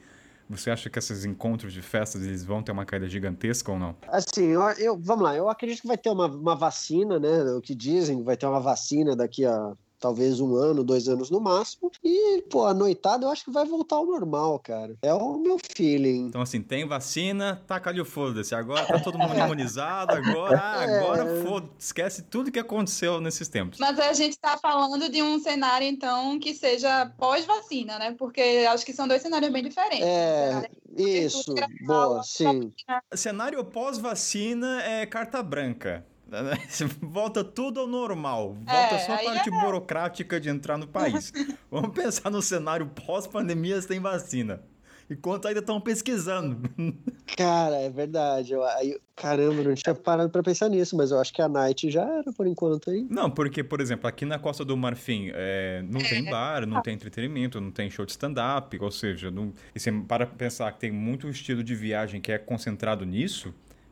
[0.50, 3.96] Você acha que esses encontros de festas eles vão ter uma caída gigantesca ou não?
[4.08, 7.44] Assim, eu, eu, vamos lá, eu acredito que vai ter uma, uma vacina, né?
[7.52, 11.40] O que dizem, vai ter uma vacina daqui a talvez um ano, dois anos no
[11.40, 11.92] máximo.
[12.04, 14.96] E, pô, a noitada eu acho que vai voltar ao normal, cara.
[15.02, 16.28] É o meu feeling.
[16.28, 18.56] Então, assim, tem vacina, taca ali o foda-se.
[18.56, 21.00] Agora tá todo mundo imunizado, agora, é.
[21.00, 23.80] agora foda esquece tudo que aconteceu nesses tempos.
[23.80, 28.16] Mas a gente tá falando de um cenário, então, que seja pós-vacina, né?
[28.18, 30.06] Porque acho que são dois cenários bem diferentes.
[30.06, 31.54] É, isso,
[31.86, 32.72] boa, sim.
[33.14, 36.06] Cenário pós-vacina é carta branca.
[37.02, 38.54] Volta tudo ao normal.
[38.54, 39.52] Volta é, só a parte é...
[39.52, 41.32] burocrática de entrar no país.
[41.70, 44.62] Vamos pensar no cenário pós-pandemia sem vacina.
[45.10, 46.70] Enquanto ainda estão pesquisando.
[47.36, 48.54] Cara, é verdade.
[48.54, 51.90] Eu, eu, caramba, não tinha parado para pensar nisso, mas eu acho que a Night
[51.90, 53.08] já era por enquanto aí.
[53.10, 56.30] Não, porque, por exemplo, aqui na Costa do Marfim é, não tem é.
[56.30, 60.28] bar, não tem entretenimento, não tem show de stand-up, ou seja, não, e você para
[60.28, 63.52] pensar que tem muito estilo de viagem que é concentrado nisso,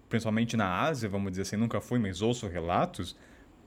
[0.09, 3.15] principalmente na Ásia, vamos dizer assim, nunca fui, mas ouço relatos.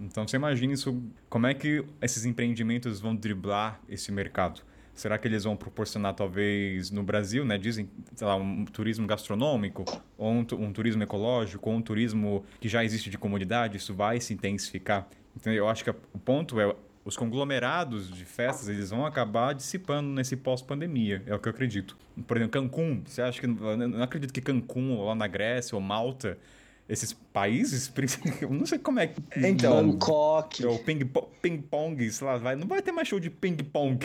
[0.01, 4.63] Então você imagina isso, como é que esses empreendimentos vão driblar esse mercado?
[4.95, 7.57] Será que eles vão proporcionar, talvez, no Brasil, né?
[7.57, 9.85] Dizem, sei lá, um turismo gastronômico,
[10.19, 14.21] ou um, um turismo ecológico, ou um turismo que já existe de comunidade, isso vai
[14.21, 15.09] se intensificar.
[15.37, 20.11] Então, eu acho que o ponto é os conglomerados de festas eles vão acabar dissipando
[20.11, 21.97] nesse pós-pandemia, é o que eu acredito.
[22.27, 23.47] Por exemplo, Cancún, você acha que.
[23.47, 26.37] Eu não acredito que Cancún, ou lá na Grécia, ou Malta,
[26.89, 27.91] esses países,
[28.43, 29.21] eu não sei como é que.
[29.37, 30.67] Então, Bangkok.
[30.67, 33.99] Ou ping-pong, ping sei lá, vai, não vai ter mais show de ping-pong.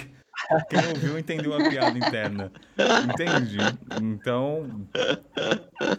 [0.69, 2.51] Quem ouviu entendeu a piada interna.
[3.09, 3.57] Entende?
[4.01, 4.87] Então,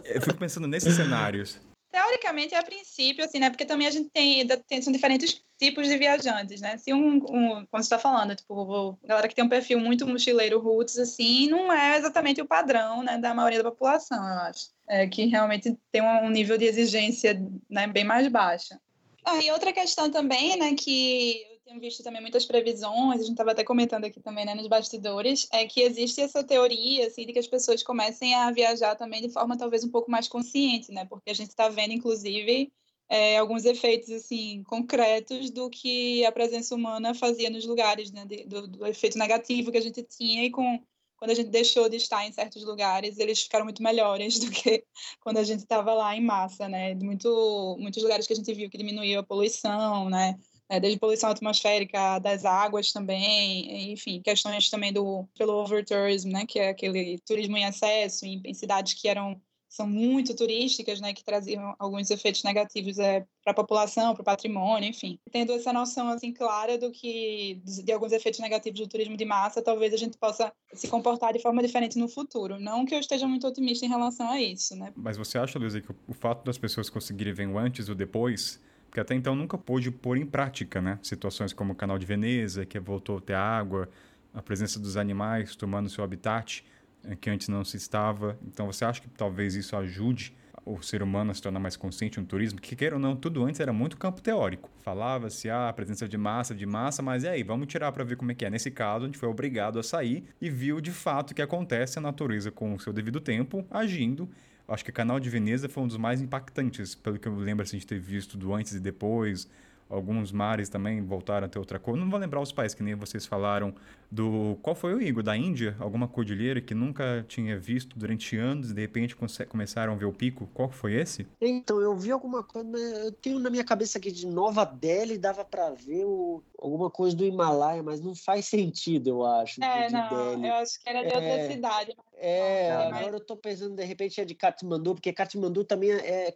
[0.05, 1.59] eu fico pensando nesses cenários.
[1.91, 3.49] Teoricamente, a princípio, assim, né?
[3.49, 6.77] Porque também a gente tem, tem são diferentes tipos de viajantes, né?
[6.77, 10.59] Se um, um como você está falando, tipo, galera que tem um perfil muito mochileiro
[10.59, 14.69] roots, assim, não é exatamente o padrão, né, da maioria da população, eu acho.
[14.89, 18.79] É, que realmente tem um nível de exigência né, bem mais baixa.
[19.25, 23.51] Ah, e outra questão também, né, que tenho visto também muitas previsões, a gente estava
[23.51, 27.39] até comentando aqui também, né, nos bastidores, é que existe essa teoria, assim, de que
[27.39, 31.29] as pessoas comecem a viajar também de forma talvez um pouco mais consciente, né, porque
[31.29, 32.71] a gente está vendo, inclusive,
[33.09, 38.45] é, alguns efeitos assim concretos do que a presença humana fazia nos lugares, né, de,
[38.45, 40.81] do, do, efeito negativo que a gente tinha e com
[41.17, 44.85] quando a gente deixou de estar em certos lugares, eles ficaram muito melhores do que
[45.19, 46.93] quando a gente estava lá em massa, né?
[46.95, 50.37] Muito, muitos lugares que a gente viu que diminuiu a poluição, né?
[50.69, 56.59] É, desde poluição atmosférica das águas também, enfim, questões também do pelo overtourism, né, que
[56.59, 61.23] é aquele turismo em excesso em, em cidades que eram são muito turísticas, né, que
[61.23, 65.19] traziam alguns efeitos negativos é, para a população, para o patrimônio, enfim.
[65.31, 69.61] Tendo essa noção assim clara do que de, alguns efeitos negativos do turismo de massa,
[69.61, 72.59] talvez a gente possa se comportar de forma diferente no futuro.
[72.59, 74.91] Não que eu esteja muito otimista em relação a isso, né?
[74.95, 77.95] Mas você acha, Luísa, que o fato das pessoas conseguirem ver o antes e o
[77.95, 80.99] depois porque até então nunca pôde pôr em prática, né?
[81.01, 83.89] Situações como o Canal de Veneza, que voltou a ter água,
[84.33, 86.63] a presença dos animais tomando seu habitat
[87.03, 88.37] é, que antes não se estava.
[88.45, 92.19] Então, você acha que talvez isso ajude o ser humano a se tornar mais consciente
[92.19, 92.59] no turismo?
[92.59, 94.69] Que queira ou não, tudo antes era muito campo teórico.
[94.79, 98.17] Falava-se, ah, a presença de massa, de massa, mas e aí, vamos tirar para ver
[98.17, 98.49] como é que é.
[98.49, 101.97] Nesse caso, a gente foi obrigado a sair e viu de fato o que acontece
[101.97, 104.29] a natureza com o seu devido tempo agindo.
[104.67, 107.63] Acho que o canal de Veneza foi um dos mais impactantes, pelo que eu lembro
[107.63, 109.47] assim, de ter visto do antes e depois,
[109.89, 111.95] alguns mares também voltaram a ter outra cor.
[111.95, 113.73] Não vou lembrar os países que nem vocês falaram
[114.09, 118.71] do qual foi o Igor da Índia, alguma cordilheira que nunca tinha visto durante anos,
[118.71, 119.15] e de repente
[119.47, 120.49] começaram a ver o pico.
[120.53, 121.27] Qual foi esse?
[121.41, 125.43] Então eu vi alguma coisa, eu tenho na minha cabeça aqui de Nova Delhi dava
[125.43, 129.63] para ver o, alguma coisa do Himalaia, mas não faz sentido, eu acho.
[129.63, 130.47] É, de não, Delhi.
[130.47, 131.97] eu acho que era de é, outra cidade.
[132.19, 133.13] É, agora mas...
[133.13, 136.35] eu tô pensando de repente é de Katmandu, porque Katmandu também é, é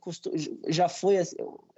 [0.67, 1.15] já foi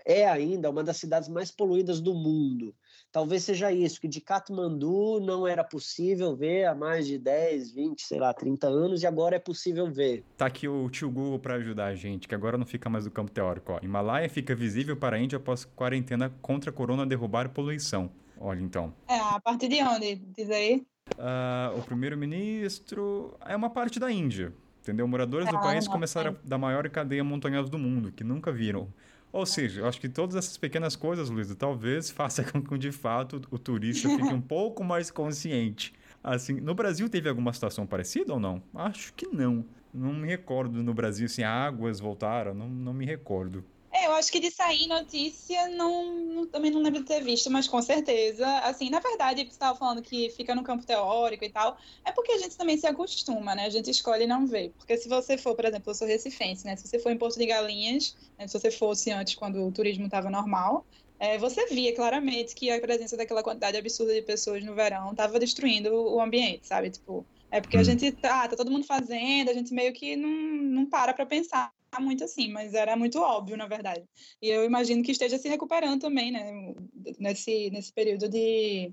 [0.05, 2.75] é ainda uma das cidades mais poluídas do mundo.
[3.11, 8.01] Talvez seja isso, que de Katmandu não era possível ver há mais de 10, 20,
[8.01, 10.25] sei lá, 30 anos e agora é possível ver.
[10.35, 13.11] Tá aqui o tio Google para ajudar a gente, que agora não fica mais do
[13.11, 13.73] campo teórico.
[13.73, 13.79] Ó.
[13.81, 18.11] Himalaia fica visível para a Índia após quarentena contra a corona derrubar poluição.
[18.37, 18.93] Olha então.
[19.07, 20.15] É, a partir de onde?
[20.15, 20.85] Diz aí.
[21.11, 25.07] Uh, o primeiro-ministro é uma parte da Índia, entendeu?
[25.07, 28.89] Moradores do ah, país começaram da maior cadeia montanhosa do mundo, que nunca viram
[29.33, 32.91] ou seja, eu acho que todas essas pequenas coisas, Luísa, talvez faça com que, de
[32.91, 35.91] fato, o turista fique um pouco mais consciente.
[36.23, 38.61] Assim, no Brasil teve alguma situação parecida ou não?
[38.75, 39.65] Acho que não.
[39.91, 43.65] Não me recordo no Brasil, assim, águas voltaram, não, não me recordo.
[44.03, 47.49] É, eu acho que de sair notícia, não, não, também não lembro de ter visto,
[47.49, 51.49] mas com certeza, assim, na verdade, você estava falando que fica no campo teórico e
[51.49, 53.65] tal, é porque a gente também se acostuma, né?
[53.65, 54.73] A gente escolhe não ver.
[54.77, 56.75] Porque se você for, por exemplo, eu sou recifense, né?
[56.75, 58.45] Se você for em Porto de Galinhas, né?
[58.45, 60.85] se você fosse antes, quando o turismo estava normal,
[61.17, 65.39] é, você via claramente que a presença daquela quantidade absurda de pessoas no verão estava
[65.39, 66.89] destruindo o ambiente, sabe?
[66.89, 67.85] Tipo, é porque a hum.
[67.85, 71.71] gente tá, tá todo mundo fazendo, a gente meio que não, não para para pensar
[71.99, 74.03] muito assim, mas era muito óbvio, na verdade.
[74.41, 76.73] E eu imagino que esteja se recuperando também, né,
[77.19, 78.91] nesse, nesse período de,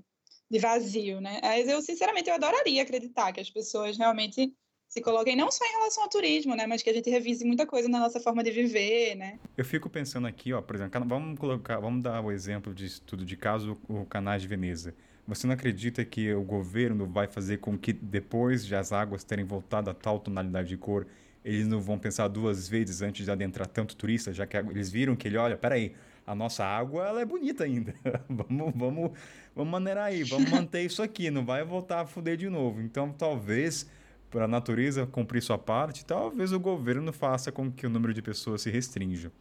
[0.49, 1.39] de vazio, né.
[1.41, 4.53] Mas eu, sinceramente, eu adoraria acreditar que as pessoas realmente
[4.87, 7.65] se coloquem não só em relação ao turismo, né, mas que a gente revise muita
[7.65, 9.39] coisa na nossa forma de viver, né.
[9.57, 13.23] Eu fico pensando aqui, ó, por exemplo, vamos colocar, vamos dar o exemplo de estudo
[13.23, 14.93] de caso o canais de Veneza.
[15.25, 19.45] Você não acredita que o governo vai fazer com que depois de as águas terem
[19.45, 21.07] voltado a tal tonalidade de cor,
[21.43, 25.15] eles não vão pensar duas vezes antes de adentrar tanto turista, já que eles viram
[25.15, 25.93] que ele, olha, peraí,
[26.25, 27.93] a nossa água ela é bonita ainda.
[28.29, 29.11] vamos, vamos,
[29.55, 32.81] vamos maneirar aí, vamos manter isso aqui, não vai voltar a fuder de novo.
[32.81, 33.89] Então, talvez,
[34.29, 38.21] para a natureza cumprir sua parte, talvez o governo faça com que o número de
[38.21, 39.31] pessoas se restrinja.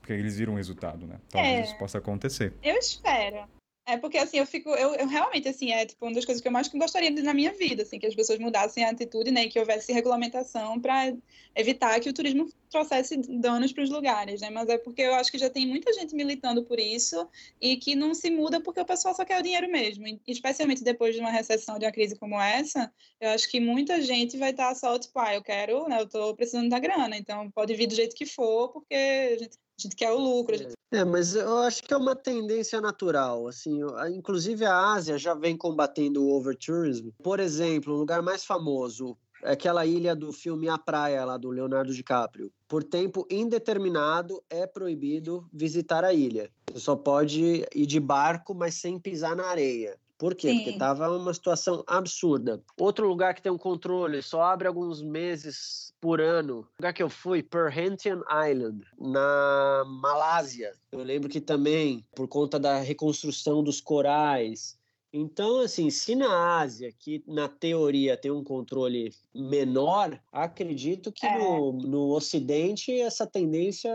[0.00, 1.18] Porque eles viram o resultado, né?
[1.28, 2.54] Talvez é, isso possa acontecer.
[2.62, 3.57] Eu espero.
[3.90, 4.68] É porque, assim, eu fico...
[4.68, 7.54] Eu, eu, realmente, assim, é tipo uma das coisas que eu mais gostaria na minha
[7.54, 9.44] vida, assim, que as pessoas mudassem a atitude, né?
[9.44, 11.14] E que houvesse regulamentação para
[11.56, 14.50] evitar que o turismo trouxesse danos para os lugares, né?
[14.50, 17.26] Mas é porque eu acho que já tem muita gente militando por isso
[17.58, 20.06] e que não se muda porque o pessoal só quer o dinheiro mesmo.
[20.06, 24.02] E, especialmente depois de uma recessão, de uma crise como essa, eu acho que muita
[24.02, 25.98] gente vai estar só, tipo, ah, eu quero, né?
[25.98, 29.56] Eu tô precisando da grana, então pode vir do jeito que for, porque a gente
[29.78, 30.56] gente quer o lucro.
[30.56, 30.74] Gente...
[30.90, 33.46] É, mas eu acho que é uma tendência natural.
[33.46, 33.80] Assim,
[34.14, 37.10] inclusive a Ásia já vem combatendo o overtourism.
[37.22, 41.94] Por exemplo, o lugar mais famoso, aquela ilha do filme A Praia, lá do Leonardo
[41.94, 42.50] DiCaprio.
[42.66, 46.50] Por tempo indeterminado é proibido visitar a ilha.
[46.72, 49.98] Você só pode ir de barco, mas sem pisar na areia.
[50.18, 50.50] Por quê?
[50.50, 50.56] Sim.
[50.56, 52.60] Porque estava uma situação absurda.
[52.76, 56.60] Outro lugar que tem um controle, só abre alguns meses por ano.
[56.60, 60.72] O lugar que eu fui, Perhentian Island, na Malásia.
[60.92, 64.77] Eu lembro que também, por conta da reconstrução dos corais,
[65.12, 71.38] então, assim, se na Ásia, que na teoria tem um controle menor, acredito que é.
[71.38, 73.90] no, no Ocidente essa tendência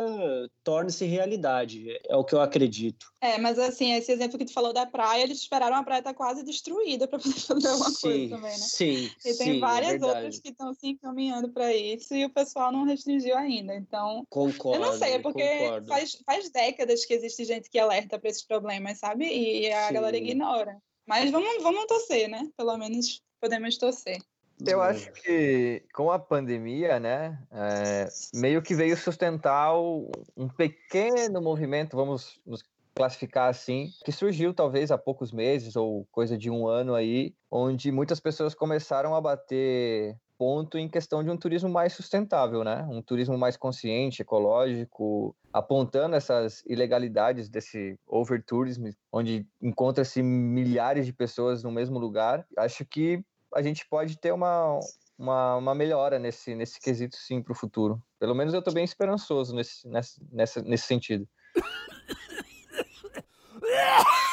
[0.63, 1.99] torne-se realidade.
[2.08, 3.06] É o que eu acredito.
[3.21, 6.12] É, mas assim, esse exemplo que tu falou da praia, eles esperaram a praia estar
[6.12, 8.58] tá quase destruída para poder fazer alguma sim, coisa também, né?
[8.58, 9.12] Sim.
[9.19, 12.30] E tem sim, é várias é outras que estão se encaminhando para isso e o
[12.30, 13.76] pessoal não restringiu ainda.
[13.76, 14.26] Então.
[14.30, 14.84] Concordo.
[14.84, 15.43] Eu não sei, é porque
[15.88, 19.26] faz, faz décadas que existe gente que alerta para esses problemas, sabe?
[19.26, 19.93] E a sim.
[19.93, 20.82] galera ignora.
[21.05, 22.49] Mas vamos, vamos torcer, né?
[22.57, 24.17] Pelo menos podemos torcer.
[24.65, 31.97] Eu acho que com a pandemia, né, é, meio que veio sustentar um pequeno movimento,
[31.97, 32.63] vamos nos
[32.95, 37.91] classificar assim, que surgiu talvez há poucos meses ou coisa de um ano aí, onde
[37.91, 42.86] muitas pessoas começaram a bater ponto em questão de um turismo mais sustentável, né?
[42.89, 51.63] Um turismo mais consciente, ecológico, apontando essas ilegalidades desse overtourism, onde encontra-se milhares de pessoas
[51.63, 52.45] no mesmo lugar.
[52.58, 53.23] Acho que
[53.56, 54.82] a gente pode ter uma,
[55.17, 58.03] uma, uma melhora nesse, nesse quesito, sim, para o futuro.
[58.19, 61.25] Pelo menos eu estou bem esperançoso nesse, nesse, nesse sentido.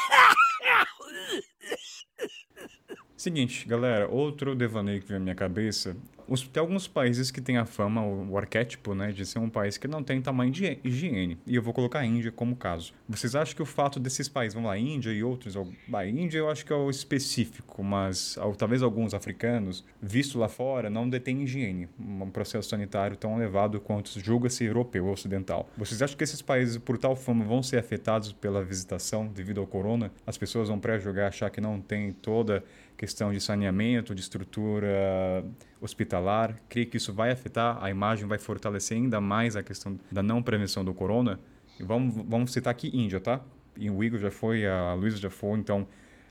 [3.21, 5.95] Seguinte, galera, outro devaneio que veio à minha cabeça.
[6.27, 9.49] Os, tem alguns países que têm a fama, o, o, arquétipo, né, de ser um
[9.49, 11.37] país que não tem tamanho de higiene.
[11.45, 12.93] E eu vou colocar a Índia como caso.
[13.07, 16.49] Vocês acham que o fato desses países, vamos lá, Índia e outros, a Índia eu
[16.49, 21.87] acho que é o específico, mas talvez alguns africanos, visto lá fora, não detêm higiene.
[21.99, 25.69] Um processo sanitário tão elevado quanto julga-se europeu ou ocidental.
[25.77, 29.67] Vocês acham que esses países, por tal fama, vão ser afetados pela visitação devido ao
[29.67, 30.11] corona?
[30.25, 32.63] As pessoas vão pré-julgar, achar que não tem toda
[33.01, 35.43] questão de saneamento, de estrutura
[35.81, 36.61] hospitalar.
[36.69, 40.39] Creio que isso vai afetar a imagem, vai fortalecer ainda mais a questão da não
[40.43, 41.39] prevenção do corona.
[41.79, 43.41] E vamos, vamos citar aqui Índia, tá?
[43.75, 45.87] E o Igor já foi, a Luísa já foi, então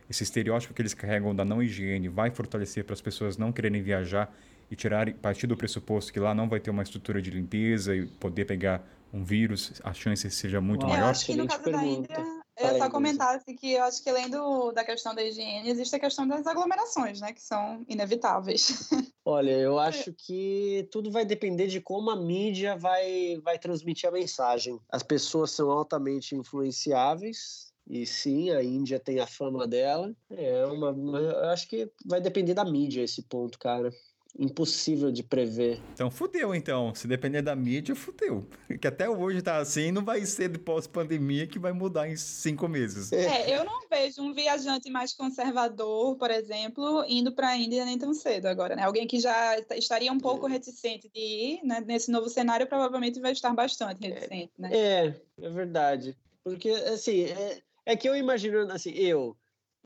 [0.09, 3.83] esse estereótipo que eles carregam da não higiene vai fortalecer para as pessoas não quererem
[3.83, 4.33] viajar
[4.70, 8.06] e tirar partir do pressuposto que lá não vai ter uma estrutura de limpeza e
[8.06, 11.06] poder pegar um vírus, a chance seja muito Uau, maior.
[11.06, 14.11] Eu acho que no caso da Índia eu só comentar assim, que eu acho que
[14.11, 17.33] além do, da questão da higiene, existe a questão das aglomerações, né?
[17.33, 18.88] Que são inevitáveis.
[19.25, 24.12] Olha, eu acho que tudo vai depender de como a mídia vai, vai transmitir a
[24.12, 24.79] mensagem.
[24.88, 30.14] As pessoas são altamente influenciáveis, e sim, a Índia tem a fama dela.
[30.31, 33.92] É uma, eu acho que vai depender da mídia esse ponto, cara
[34.38, 35.81] impossível de prever.
[35.93, 36.95] Então fudeu, então.
[36.95, 38.47] Se depender da mídia, fudeu.
[38.81, 42.69] Que até hoje tá assim, não vai ser de pós-pandemia que vai mudar em cinco
[42.69, 43.12] meses.
[43.12, 47.99] É, eu não vejo um viajante mais conservador, por exemplo, indo para a Índia nem
[47.99, 48.83] tão cedo agora, né?
[48.83, 50.53] Alguém que já estaria um pouco é.
[50.53, 51.83] reticente de ir, né?
[51.87, 54.71] Nesse novo cenário, provavelmente vai estar bastante reticente, né?
[54.73, 56.16] É, é verdade.
[56.43, 59.37] Porque, assim, é, é que eu imagino, assim, eu,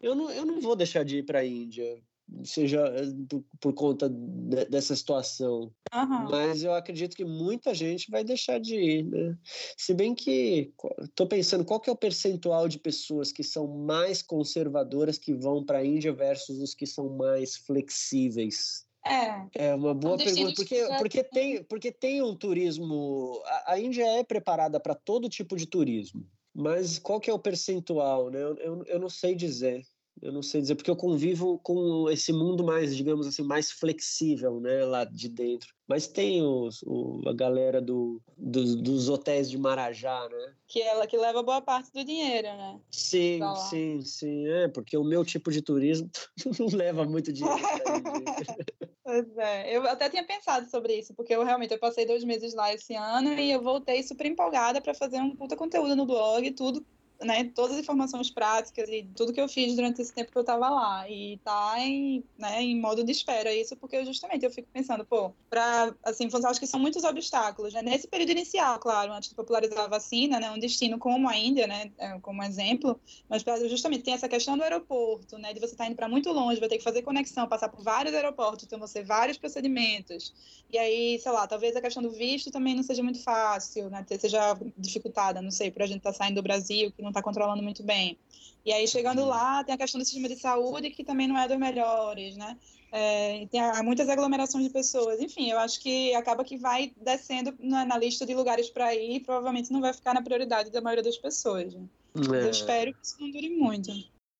[0.01, 2.01] eu não, eu não vou deixar de ir para a Índia
[2.43, 5.73] seja eh, por, por conta de, dessa situação.
[5.95, 6.31] Uhum.
[6.31, 9.37] Mas eu acredito que muita gente vai deixar de ir, né?
[9.77, 14.23] Se bem que estou pensando qual que é o percentual de pessoas que são mais
[14.23, 18.85] conservadoras que vão para a Índia versus os que são mais flexíveis.
[19.07, 19.67] É.
[19.67, 23.43] É uma boa pergunta, porque, porque, tem, porque tem um turismo.
[23.45, 27.39] A, a Índia é preparada para todo tipo de turismo, mas qual que é o
[27.39, 28.31] percentual?
[28.31, 28.43] Né?
[28.43, 29.85] Eu, eu, eu não sei dizer.
[30.23, 34.61] Eu não sei dizer, porque eu convivo com esse mundo mais, digamos assim, mais flexível,
[34.61, 35.75] né, lá de dentro.
[35.87, 40.55] Mas tem os, o, a galera do, dos, dos hotéis de Marajá, né?
[40.67, 42.81] Que é ela que leva boa parte do dinheiro, né?
[42.91, 44.49] Sim, sim, sim.
[44.49, 46.11] É, porque o meu tipo de turismo
[46.59, 47.59] não leva muito dinheiro.
[49.05, 52.55] pois é, eu até tinha pensado sobre isso, porque eu realmente eu passei dois meses
[52.55, 56.51] lá esse ano e eu voltei super empolgada para fazer um puta conteúdo no blog,
[56.53, 56.85] tudo
[57.23, 60.43] né, todas as informações práticas e tudo que eu fiz durante esse tempo que eu
[60.43, 61.09] estava lá.
[61.09, 65.33] E tá em, né, em modo de espera isso, porque justamente eu fico pensando, pô,
[65.49, 67.83] para assim, acho que são muitos obstáculos, né?
[67.83, 71.67] Nesse período inicial, claro, antes de popularizar a vacina, né, um destino como a Índia,
[71.67, 75.73] né, é, como exemplo, mas pra, justamente tem essa questão do aeroporto, né, de você
[75.73, 78.65] estar tá indo para muito longe, vai ter que fazer conexão, passar por vários aeroportos,
[78.65, 80.33] então você vários procedimentos.
[80.71, 84.05] E aí, sei lá, talvez a questão do visto também não seja muito fácil, né,
[84.19, 87.23] seja dificultada, não sei, para a gente estar tá saindo do Brasil, que não está
[87.23, 88.19] controlando muito bem.
[88.65, 91.47] E aí, chegando lá, tem a questão do sistema de saúde, que também não é
[91.47, 92.57] dos melhores, né?
[92.91, 95.21] É, tem há muitas aglomerações de pessoas.
[95.21, 99.17] Enfim, eu acho que acaba que vai descendo na, na lista de lugares para ir
[99.17, 101.75] e provavelmente não vai ficar na prioridade da maioria das pessoas.
[101.75, 101.83] Né?
[102.17, 102.45] É.
[102.45, 103.91] Eu espero que isso não dure muito.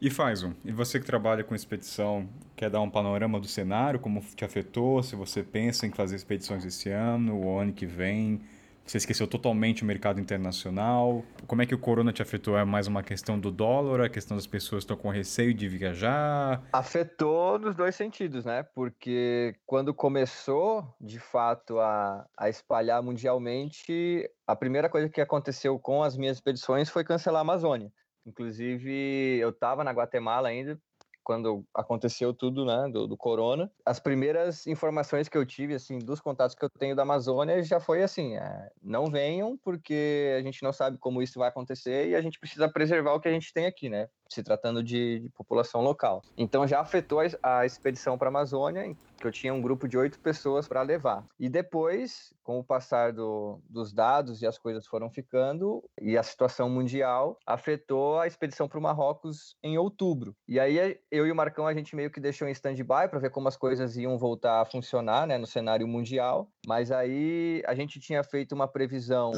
[0.04, 0.54] E faz um.
[0.66, 2.28] E você que trabalha com expedição,
[2.58, 6.66] quer dar um panorama do cenário, como te afetou, se você pensa em fazer expedições
[6.66, 8.41] esse ano, o ano que vem,
[8.86, 11.24] você esqueceu totalmente o mercado internacional?
[11.47, 12.58] Como é que o corona te afetou?
[12.58, 16.62] É mais uma questão do dólar, a questão das pessoas estão com receio de viajar?
[16.74, 18.62] Afetou nos dois sentidos, né?
[18.76, 26.04] Porque quando começou, de fato, a, a espalhar mundialmente, a primeira coisa que aconteceu com
[26.04, 27.89] as minhas expedições foi cancelar a Amazônia.
[28.26, 30.80] Inclusive, eu estava na Guatemala ainda,
[31.24, 33.71] quando aconteceu tudo, né, do, do, corona.
[33.86, 37.80] As primeiras informações que eu tive, assim, dos contatos que eu tenho da Amazônia, já
[37.80, 42.15] foi assim, é, não venham porque a gente não sabe como isso vai acontecer e
[42.15, 44.09] a gente precisa preservar o que a gente tem aqui, né?
[44.30, 46.21] Se tratando de, de população local.
[46.38, 49.97] Então já afetou a, a expedição para a Amazônia, que eu tinha um grupo de
[49.97, 51.26] oito pessoas para levar.
[51.39, 56.24] E depois, com o passar do, dos dados e as coisas foram ficando, e a
[56.24, 60.36] situação mundial afetou a expedição para o Marrocos em outubro.
[60.47, 63.30] E aí eu e o Marcão a gente meio que deixou em stand-by para ver
[63.30, 66.49] como as coisas iam voltar a funcionar né, no cenário mundial.
[66.67, 69.32] Mas aí a gente tinha feito uma previsão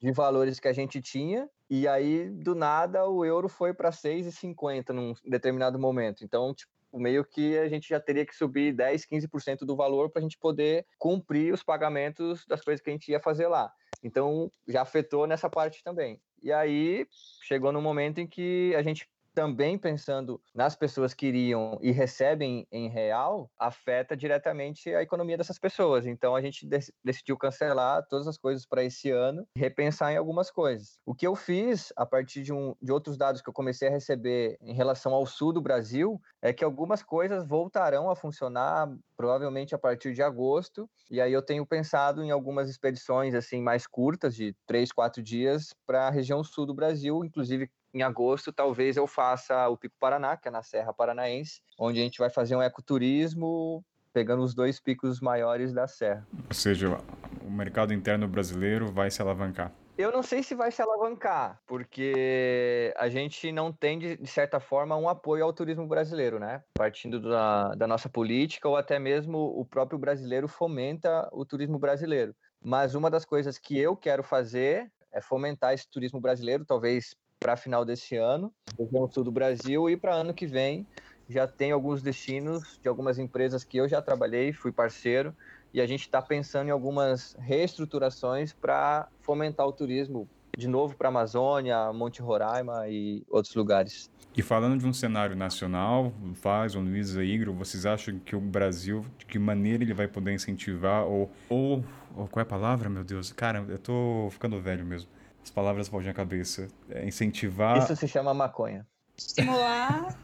[0.00, 4.90] de valores que a gente tinha, e aí do nada o euro foi para 6,50
[4.90, 6.24] num determinado momento.
[6.24, 10.20] Então, tipo, meio que a gente já teria que subir 10, 15% do valor para
[10.20, 13.72] a gente poder cumprir os pagamentos das coisas que a gente ia fazer lá.
[14.02, 16.20] Então, já afetou nessa parte também.
[16.42, 17.06] E aí,
[17.42, 22.66] chegou no momento em que a gente também pensando nas pessoas que iriam e recebem
[22.70, 26.06] em real, afeta diretamente a economia dessas pessoas.
[26.06, 26.68] Então a gente
[27.04, 30.98] decidiu cancelar todas as coisas para esse ano e repensar em algumas coisas.
[31.04, 33.90] O que eu fiz a partir de, um, de outros dados que eu comecei a
[33.90, 39.74] receber em relação ao sul do Brasil é que algumas coisas voltarão a funcionar provavelmente
[39.74, 40.88] a partir de agosto.
[41.10, 45.74] E aí eu tenho pensado em algumas expedições assim mais curtas, de três, quatro dias,
[45.86, 50.36] para a região sul do Brasil, inclusive em agosto, talvez eu faça o Pico Paraná,
[50.36, 54.80] que é na Serra Paranaense, onde a gente vai fazer um ecoturismo pegando os dois
[54.80, 56.26] picos maiores da serra.
[56.48, 56.98] Ou seja,
[57.42, 59.72] o mercado interno brasileiro vai se alavancar.
[59.96, 64.96] Eu não sei se vai se alavancar, porque a gente não tem, de, certa forma,
[64.96, 66.62] um apoio ao turismo brasileiro, né?
[66.72, 72.34] Partindo da, da nossa política, ou até mesmo o próprio brasileiro fomenta o turismo brasileiro.
[72.62, 77.56] Mas uma das coisas que eu quero fazer é fomentar esse turismo brasileiro, talvez para
[77.56, 80.86] final desse ano, região sul do Brasil, e para ano que vem
[81.26, 85.34] já tem alguns destinos de algumas empresas que eu já trabalhei, fui parceiro,
[85.72, 90.28] e a gente está pensando em algumas reestruturações para fomentar o turismo
[90.58, 94.10] de novo para a Amazônia, Monte Roraima e outros lugares.
[94.36, 99.04] E falando de um cenário nacional, Faz, ou Luiz Igro, vocês acham que o Brasil,
[99.16, 101.84] de que maneira ele vai poder incentivar, ou, ou,
[102.16, 103.32] ou qual é a palavra, meu Deus?
[103.32, 105.08] Cara, eu tô ficando velho mesmo
[105.50, 106.68] as palavras fogem à cabeça.
[106.88, 107.78] É incentivar.
[107.78, 108.86] Isso se chama maconha.
[109.18, 110.16] Estimular.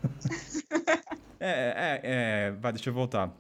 [1.39, 3.31] É, é, é, vai, deixa eu voltar.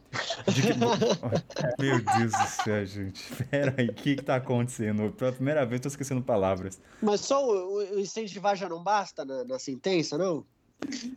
[0.52, 0.68] De que...
[1.80, 3.24] Meu Deus do céu, gente.
[3.44, 5.10] Pera aí, o que que tá acontecendo?
[5.12, 6.78] Pela primeira vez tô esquecendo palavras.
[7.00, 10.44] Mas só o, o incentivar já não basta na, na sentença, não?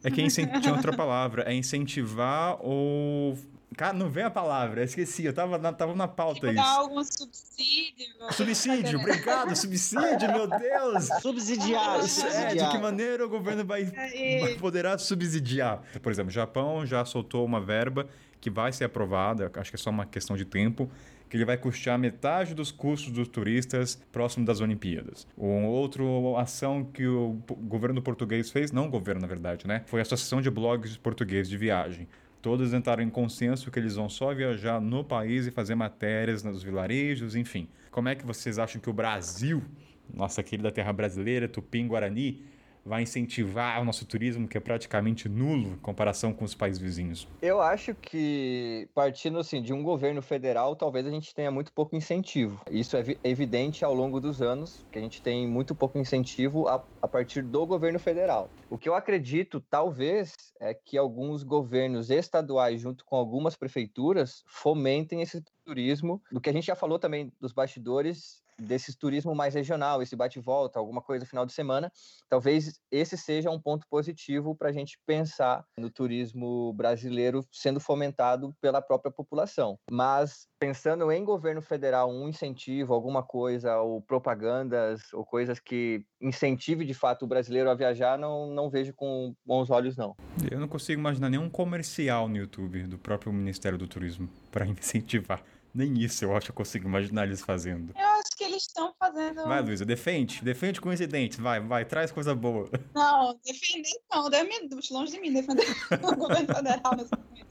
[0.03, 1.43] É que é tinha outra palavra.
[1.43, 3.37] É incentivar ou
[3.79, 6.55] Cara, não vem a palavra, eu esqueci, eu tava na, tava na pauta tipo, isso.
[6.55, 8.07] Dar algum subsídio.
[8.29, 11.07] Subsídio, obrigado, subsídio, meu Deus.
[11.21, 12.51] Subsidiar, subsidiar.
[12.51, 15.81] É, de que maneira o governo vai, é vai poderá subsidiar?
[16.01, 18.05] Por exemplo, o Japão já soltou uma verba
[18.41, 20.91] que vai ser aprovada, acho que é só uma questão de tempo,
[21.29, 25.25] que ele vai custear metade dos custos dos turistas próximo das Olimpíadas.
[25.37, 26.03] Uma outra
[26.37, 29.83] ação que o governo português fez, não o governo na verdade, né?
[29.85, 32.09] Foi a Associação de Blogs Portugueses de Viagem
[32.41, 36.63] Todos entraram em consenso que eles vão só viajar no país e fazer matérias nos
[36.63, 37.67] vilarejos, enfim.
[37.91, 39.61] Como é que vocês acham que o Brasil,
[40.13, 42.41] nossa querida terra brasileira, Tupim, Guarani,
[42.89, 47.27] vai incentivar o nosso turismo, que é praticamente nulo em comparação com os países vizinhos?
[47.39, 51.95] Eu acho que, partindo assim, de um governo federal, talvez a gente tenha muito pouco
[51.95, 52.59] incentivo.
[52.71, 56.83] Isso é evidente ao longo dos anos, que a gente tem muito pouco incentivo a,
[56.99, 58.49] a partir do governo federal.
[58.71, 65.21] O que eu acredito, talvez, é que alguns governos estaduais, junto com algumas prefeituras, fomentem
[65.21, 66.19] esse turismo.
[66.31, 70.79] Do que a gente já falou também dos bastidores, desse turismo mais regional, esse bate-volta,
[70.79, 71.91] alguma coisa no final de semana,
[72.29, 78.53] talvez esse seja um ponto positivo para a gente pensar no turismo brasileiro sendo fomentado
[78.61, 79.77] pela própria população.
[79.89, 86.85] Mas pensando em governo federal, um incentivo, alguma coisa, ou propagandas, ou coisas que incentive
[86.85, 90.15] de fato o brasileiro a viajar, não, não vejo com bons olhos, não.
[90.51, 95.41] Eu não consigo imaginar nenhum comercial no YouTube do próprio Ministério do Turismo para incentivar.
[95.73, 97.93] Nem isso eu acho que eu consigo imaginar eles fazendo.
[97.95, 99.43] Eu acho que estão fazendo.
[99.43, 100.43] Vai, Luísa, defende.
[100.43, 101.41] Defende com.
[101.41, 102.69] Vai, vai, traz coisa boa.
[102.93, 104.29] Não, defender não.
[104.67, 105.65] Deus longe de mim defender
[106.03, 107.49] o governo federal nesse momento.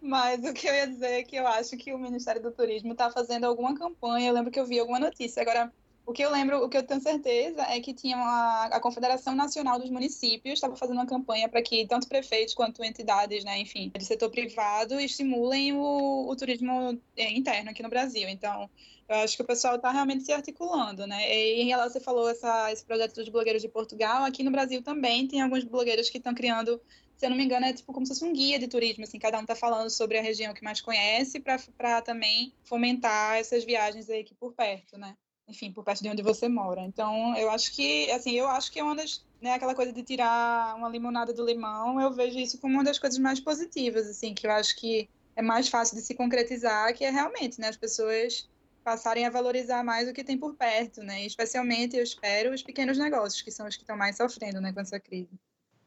[0.00, 2.92] Mas o que eu ia dizer é que eu acho que o Ministério do Turismo
[2.92, 4.28] está fazendo alguma campanha.
[4.28, 5.42] Eu lembro que eu vi alguma notícia.
[5.42, 5.72] Agora,
[6.06, 9.34] o que eu lembro, o que eu tenho certeza é que tinha uma, a Confederação
[9.34, 13.90] Nacional dos Municípios estava fazendo uma campanha para que tanto prefeitos quanto entidades, né, enfim,
[13.94, 18.28] do setor privado estimulem o, o turismo é, interno aqui no Brasil.
[18.28, 18.68] Então,
[19.08, 21.28] eu acho que o pessoal está realmente se articulando, né?
[21.28, 24.82] E em relação, você falou essa, esse projeto dos blogueiros de Portugal, aqui no Brasil
[24.82, 26.80] também tem alguns blogueiros que estão criando
[27.20, 29.18] se eu não me engano, é tipo como se fosse um guia de turismo, assim,
[29.18, 34.08] cada um está falando sobre a região que mais conhece para também fomentar essas viagens
[34.08, 35.14] aí aqui por perto, né?
[35.50, 36.80] Enfim, por perto de onde você mora.
[36.80, 40.02] Então, eu acho que, assim, eu acho que é uma das, né, aquela coisa de
[40.02, 44.32] tirar uma limonada do limão, eu vejo isso como uma das coisas mais positivas, assim,
[44.32, 47.76] que eu acho que é mais fácil de se concretizar, que é realmente, né, as
[47.76, 48.48] pessoas
[48.84, 52.96] passarem a valorizar mais o que tem por perto, né, especialmente, eu espero, os pequenos
[52.96, 55.38] negócios, que são os que estão mais sofrendo, né, com essa crise.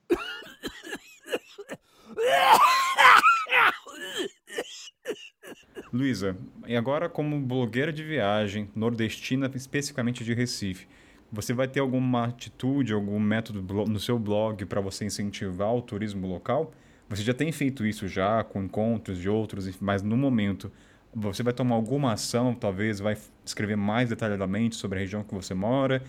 [5.93, 6.35] Luísa,
[6.65, 10.87] e agora como blogueira de viagem, nordestina, especificamente de Recife,
[11.31, 16.25] você vai ter alguma atitude, algum método no seu blog para você incentivar o turismo
[16.25, 16.73] local?
[17.07, 20.71] Você já tem feito isso já com encontros de outros, mas no momento
[21.13, 23.15] você vai tomar alguma ação, talvez vai
[23.45, 26.01] escrever mais detalhadamente sobre a região que você mora,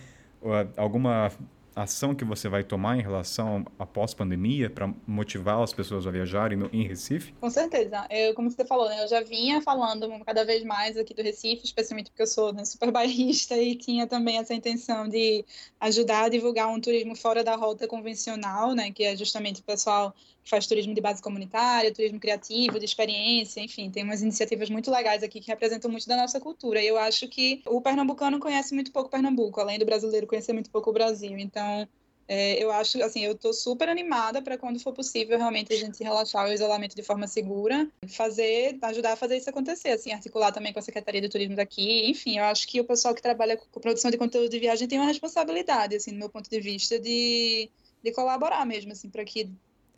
[0.75, 1.31] alguma
[1.75, 6.57] ação que você vai tomar em relação à pós-pandemia para motivar as pessoas a viajarem
[6.57, 7.33] no, em Recife?
[7.33, 8.07] Com certeza.
[8.09, 11.65] Eu, como você falou, né, eu já vinha falando cada vez mais aqui do Recife,
[11.65, 15.43] especialmente porque eu sou né, super bairrista e tinha também essa intenção de
[15.79, 20.15] ajudar a divulgar um turismo fora da rota convencional, né, que é justamente o pessoal
[20.45, 25.23] faz turismo de base comunitária, turismo criativo, de experiência, enfim, tem umas iniciativas muito legais
[25.23, 26.81] aqui que representam muito da nossa cultura.
[26.81, 30.69] E eu acho que o pernambucano conhece muito pouco Pernambuco, além do brasileiro conhecer muito
[30.69, 31.37] pouco o Brasil.
[31.37, 31.87] Então,
[32.27, 36.03] é, eu acho, assim, eu estou super animada para quando for possível realmente a gente
[36.03, 40.73] relaxar o isolamento de forma segura, fazer, ajudar a fazer isso acontecer, assim, articular também
[40.73, 43.79] com a Secretaria de Turismo daqui, enfim, eu acho que o pessoal que trabalha com
[43.79, 47.69] produção de conteúdo de viagem tem uma responsabilidade, assim, do meu ponto de vista, de,
[48.03, 49.51] de colaborar mesmo, assim, para que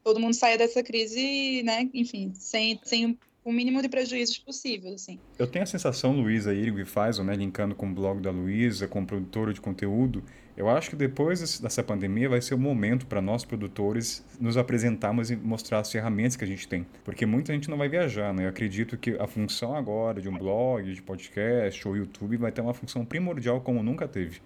[0.08, 5.20] todo mundo saia dessa crise, né, enfim, sem, sem o mínimo de prejuízos possível, assim.
[5.38, 8.88] Eu tenho a sensação, Luísa Irgo e Faz, né, linkando com o blog da Luísa,
[8.88, 10.24] com produtora de conteúdo,
[10.56, 15.30] eu acho que depois dessa pandemia vai ser o momento para nós produtores nos apresentarmos
[15.30, 18.46] e mostrar as ferramentas que a gente tem, porque muita gente não vai viajar, né?
[18.46, 22.62] Eu acredito que a função agora de um blog, de podcast ou YouTube vai ter
[22.62, 24.40] uma função primordial como nunca teve.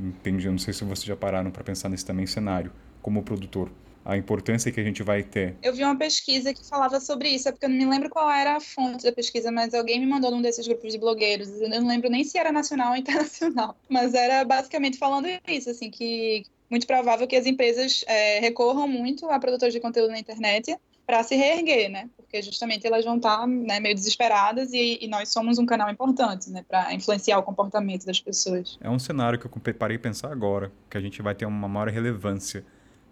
[0.00, 2.72] Entendi, eu não sei se vocês já pararam para pensar nesse também cenário
[3.02, 3.70] como produtor
[4.06, 5.56] a importância que a gente vai ter.
[5.60, 8.30] Eu vi uma pesquisa que falava sobre isso, é porque eu não me lembro qual
[8.30, 11.68] era a fonte da pesquisa, mas alguém me mandou num desses grupos de blogueiros, eu
[11.68, 16.44] não lembro nem se era nacional ou internacional, mas era basicamente falando isso, assim, que
[16.70, 21.22] muito provável que as empresas é, recorram muito a produtores de conteúdo na internet para
[21.22, 22.10] se reerguer, né?
[22.16, 25.88] Porque justamente elas vão estar tá, né, meio desesperadas e, e, nós somos um canal
[25.88, 28.76] importante, né, para influenciar o comportamento das pessoas.
[28.80, 31.88] É um cenário que eu parei pensar agora, que a gente vai ter uma maior
[31.88, 32.64] relevância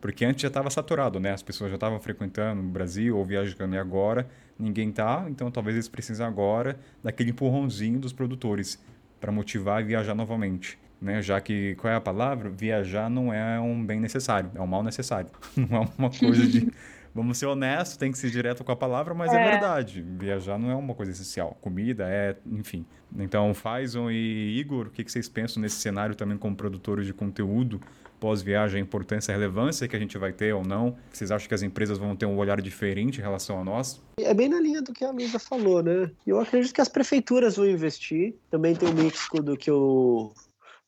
[0.04, 1.32] porque antes já estava saturado, né?
[1.32, 4.28] As pessoas já estavam frequentando o Brasil ou viajando e agora
[4.58, 8.78] ninguém tá, então talvez eles precisem agora daquele empurrãozinho dos produtores
[9.18, 10.78] para motivar a viajar novamente.
[11.00, 11.22] Né?
[11.22, 12.50] Já que, qual é a palavra?
[12.50, 15.30] Viajar não é um bem necessário, é um mal necessário.
[15.56, 16.70] Não é uma coisa de.
[17.14, 20.02] Vamos ser honestos, tem que ser direto com a palavra, mas é, é verdade.
[20.02, 21.56] Viajar não é uma coisa essencial.
[21.60, 22.84] Comida é, enfim.
[23.16, 27.80] Então, Faison e Igor, o que vocês pensam nesse cenário também como produtores de conteúdo?
[28.24, 30.96] Pós-viagem, a importância a relevância que a gente vai ter ou não?
[31.12, 34.00] Vocês acham que as empresas vão ter um olhar diferente em relação a nós?
[34.18, 36.10] É bem na linha do que a Luísa falou, né?
[36.26, 38.34] Eu acredito que as prefeituras vão investir.
[38.50, 40.32] Também tem o mix do que o,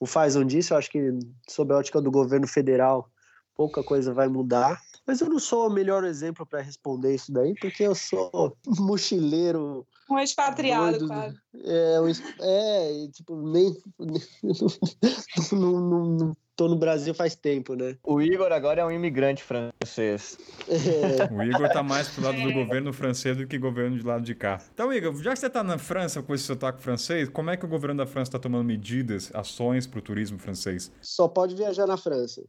[0.00, 0.72] o Faison disse.
[0.72, 1.10] Eu acho que,
[1.46, 3.10] sob a ótica do governo federal,
[3.54, 4.80] pouca coisa vai mudar.
[5.06, 9.86] Mas eu não sou o melhor exemplo para responder isso daí, porque eu sou mochileiro.
[10.10, 11.34] Um expatriado, cara.
[11.54, 11.96] É,
[12.40, 13.76] é, tipo, nem.
[15.52, 17.96] não, não, não, tô no Brasil faz tempo, né?
[18.02, 20.38] O Igor agora é um imigrante francês.
[20.68, 21.32] É.
[21.32, 24.34] O Igor tá mais pro lado do governo francês do que governo de lado de
[24.34, 24.60] cá.
[24.74, 27.64] Então, Igor, já que você tá na França com esse sotaque francês, como é que
[27.64, 30.90] o governo da França tá tomando medidas, ações pro turismo francês?
[31.00, 32.42] Só pode viajar na França.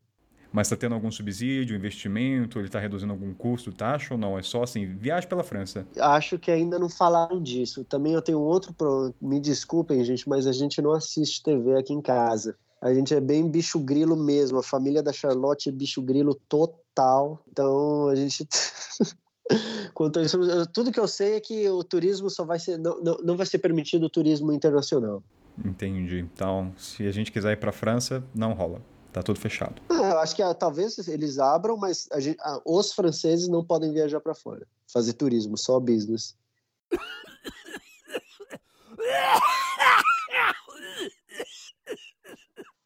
[0.52, 2.60] Mas está tendo algum subsídio, investimento?
[2.60, 4.38] Ele está reduzindo algum custo, taxa ou não?
[4.38, 5.86] É só assim, viagem pela França?
[6.00, 7.84] Acho que ainda não falaram disso.
[7.84, 8.74] Também eu tenho outro.
[8.74, 9.14] Pro...
[9.22, 12.56] Me desculpem, gente, mas a gente não assiste TV aqui em casa.
[12.82, 14.60] A gente é bem bicho grilo mesmo.
[14.60, 17.42] A família da Charlotte é bicho grilo total.
[17.52, 18.48] Então a gente.
[19.94, 20.38] Quanto isso,
[20.74, 22.78] tudo que eu sei é que o turismo só vai ser.
[22.78, 25.24] Não, não, não vai ser permitido o turismo internacional.
[25.64, 26.20] Entendi.
[26.20, 28.82] Então, se a gente quiser ir para a França, não rola.
[29.12, 29.82] Tá tudo fechado.
[29.90, 33.92] Ah, eu acho que ah, talvez eles abram, mas gente, ah, os franceses não podem
[33.92, 36.36] viajar para fora, fazer turismo, só business.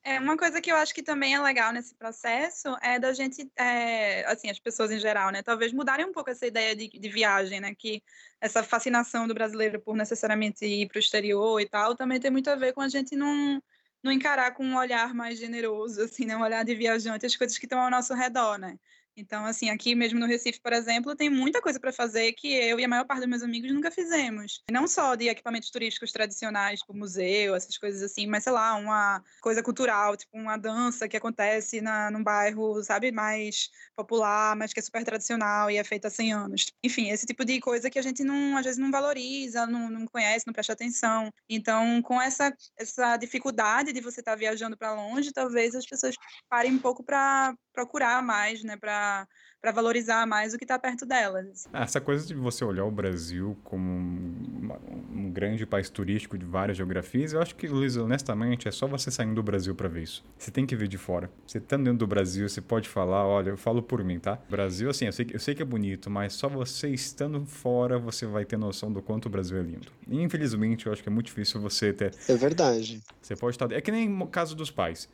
[0.03, 3.49] É, uma coisa que eu acho que também é legal nesse processo é da gente,
[3.55, 5.43] é, assim, as pessoas em geral, né?
[5.43, 7.75] Talvez mudarem um pouco essa ideia de, de viagem, né?
[7.75, 8.03] Que
[8.41, 12.49] essa fascinação do brasileiro por necessariamente ir para o exterior e tal também tem muito
[12.49, 13.61] a ver com a gente não,
[14.03, 16.35] não encarar com um olhar mais generoso, assim, né?
[16.37, 18.77] Um olhar de viajante as coisas que estão ao nosso redor, né?
[19.15, 22.79] Então, assim, aqui mesmo no Recife, por exemplo, tem muita coisa para fazer que eu
[22.79, 24.61] e a maior parte dos meus amigos nunca fizemos.
[24.71, 29.23] Não só de equipamentos turísticos tradicionais, tipo museu, essas coisas assim, mas sei lá, uma
[29.41, 34.79] coisa cultural, tipo uma dança que acontece na, num bairro, sabe, mais popular, mas que
[34.79, 36.65] é super tradicional e é feita há 100 anos.
[36.83, 40.05] Enfim, esse tipo de coisa que a gente não, às vezes não valoriza, não, não
[40.07, 41.31] conhece, não presta atenção.
[41.49, 46.15] Então, com essa, essa dificuldade de você estar tá viajando para longe, talvez as pessoas
[46.49, 49.27] parem um pouco para procurar mais, né, para
[49.61, 51.67] para valorizar mais o que está perto delas.
[51.71, 54.69] Ah, essa coisa de você olhar o Brasil como um,
[55.13, 59.11] um, grande país turístico de várias geografias, eu acho que, Luiz, honestamente, é só você
[59.11, 60.25] saindo do Brasil para ver isso.
[60.35, 61.29] Você tem que ver de fora.
[61.45, 64.39] Você estando dentro do Brasil, você pode falar, olha, eu falo por mim, tá?
[64.49, 68.25] Brasil, assim, eu sei, eu sei que é bonito, mas só você estando fora você
[68.25, 69.91] vai ter noção do quanto o Brasil é lindo.
[70.07, 72.15] E, infelizmente, eu acho que é muito difícil você ter...
[72.27, 73.03] É verdade.
[73.21, 73.71] Você pode estar...
[73.71, 75.07] É que nem o caso dos pais.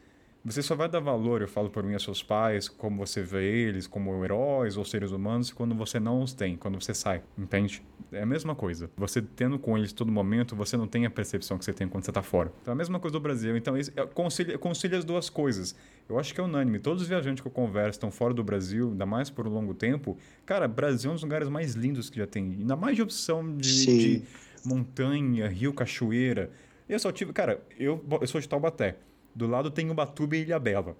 [0.47, 3.43] Você só vai dar valor, eu falo por mim, a seus pais, como você vê
[3.67, 7.83] eles como heróis ou seres humanos, quando você não os tem, quando você sai, entende?
[8.13, 8.89] É a mesma coisa.
[8.95, 12.05] Você tendo com eles todo momento, você não tem a percepção que você tem quando
[12.05, 12.49] você está fora.
[12.61, 13.57] Então, é a mesma coisa do Brasil.
[13.57, 15.75] Então, isso, concilia, concilia as duas coisas.
[16.07, 16.79] Eu acho que é unânime.
[16.79, 19.73] Todos os viajantes que eu converso estão fora do Brasil, ainda mais por um longo
[19.73, 20.17] tempo.
[20.45, 22.55] Cara, Brasil é um dos lugares mais lindos que já tem.
[22.59, 24.23] Ainda mais de opção de, de
[24.63, 26.49] montanha, rio, cachoeira.
[26.87, 27.33] Eu só tive...
[27.33, 28.95] Cara, eu, eu sou de Taubaté.
[29.37, 30.97] Do lado tem Ubatuba e Ilhabela.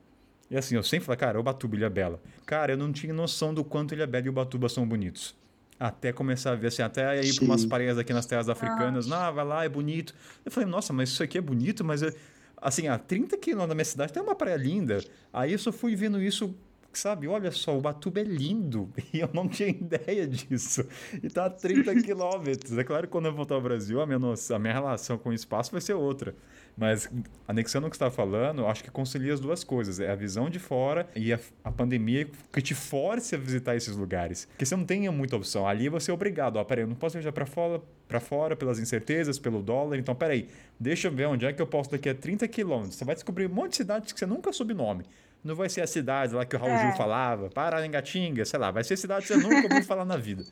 [0.48, 2.22] E assim, eu sempre falo, cara, Ubatuba e Ilhabela.
[2.46, 5.36] Cara, eu não tinha noção do quanto Ilhabela e Ubatuba são bonitos.
[5.80, 9.12] Até começar a ver, assim, até ir para umas praias aqui nas terras africanas.
[9.12, 9.28] Ah.
[9.28, 10.14] ah, vai lá, é bonito.
[10.46, 12.04] Eu falei, nossa, mas isso aqui é bonito, mas...
[12.04, 12.14] Eu...
[12.60, 15.04] Assim, a 30 quilômetros da minha cidade tem uma praia linda.
[15.34, 16.56] Aí eu só fui vendo isso
[16.98, 18.92] sabe, olha só, o Batuba é lindo.
[19.14, 20.86] E eu não tinha ideia disso.
[21.24, 22.78] E tá a 30 quilômetros.
[22.78, 25.30] É claro que quando eu voltar ao Brasil, a minha, noção, a minha relação com
[25.30, 26.36] o espaço vai ser outra.
[26.78, 27.10] Mas
[27.48, 30.00] anexando o que você está falando, acho que concilia as duas coisas.
[30.00, 33.96] É a visão de fora e a, a pandemia que te force a visitar esses
[33.96, 34.46] lugares.
[34.46, 35.68] Porque você não tem muita opção.
[35.68, 36.58] Ali você é obrigado.
[36.58, 39.98] Ó, peraí, eu não posso viajar para fora, para fora pelas incertezas, pelo dólar.
[39.98, 40.50] Então, peraí,
[40.80, 42.96] deixa eu ver onde é que eu posso daqui a 30 quilômetros.
[42.96, 45.04] Você vai descobrir um monte de cidades que você nunca soube nome.
[45.44, 46.82] Não vai ser a cidade lá que o Raul é.
[46.86, 48.70] Gil falava, Paraningatinga, sei lá.
[48.70, 50.44] Vai ser cidade que você nunca ouviu falar na vida.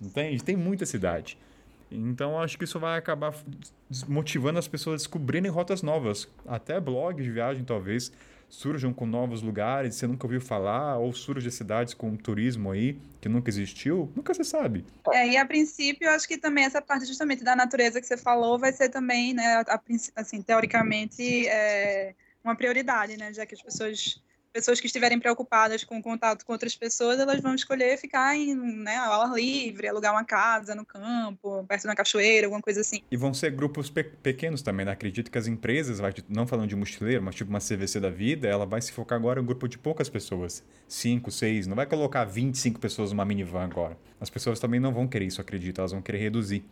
[0.00, 0.42] Entende?
[0.42, 1.36] Tem muita cidade.
[1.90, 3.34] Então acho que isso vai acabar
[4.08, 6.28] motivando as pessoas a descobrirem rotas novas.
[6.46, 8.12] Até blogs de viagem talvez
[8.48, 12.98] surjam com novos lugares que você nunca ouviu falar, ou surjam cidades com turismo aí
[13.20, 14.84] que nunca existiu, nunca se sabe.
[15.12, 18.16] É, e a princípio, eu acho que também essa parte justamente da natureza que você
[18.16, 19.80] falou vai ser também, né, a,
[20.14, 22.14] assim, teoricamente, é
[22.44, 24.22] uma prioridade, né, já que as pessoas
[24.56, 28.54] pessoas que estiverem preocupadas com o contato com outras pessoas, elas vão escolher ficar em,
[28.54, 32.80] né, ao ar livre, alugar uma casa no campo, perto de uma cachoeira, alguma coisa
[32.80, 33.02] assim.
[33.10, 34.92] E vão ser grupos pe pequenos também, né?
[34.92, 38.64] Acredito que as empresas, não falando de mochileiro, mas tipo uma CVC da vida, ela
[38.64, 40.64] vai se focar agora em um grupo de poucas pessoas.
[40.88, 43.98] Cinco, seis, não vai colocar 25 pessoas numa minivan agora.
[44.18, 46.64] As pessoas também não vão querer isso, acredito, elas vão querer reduzir.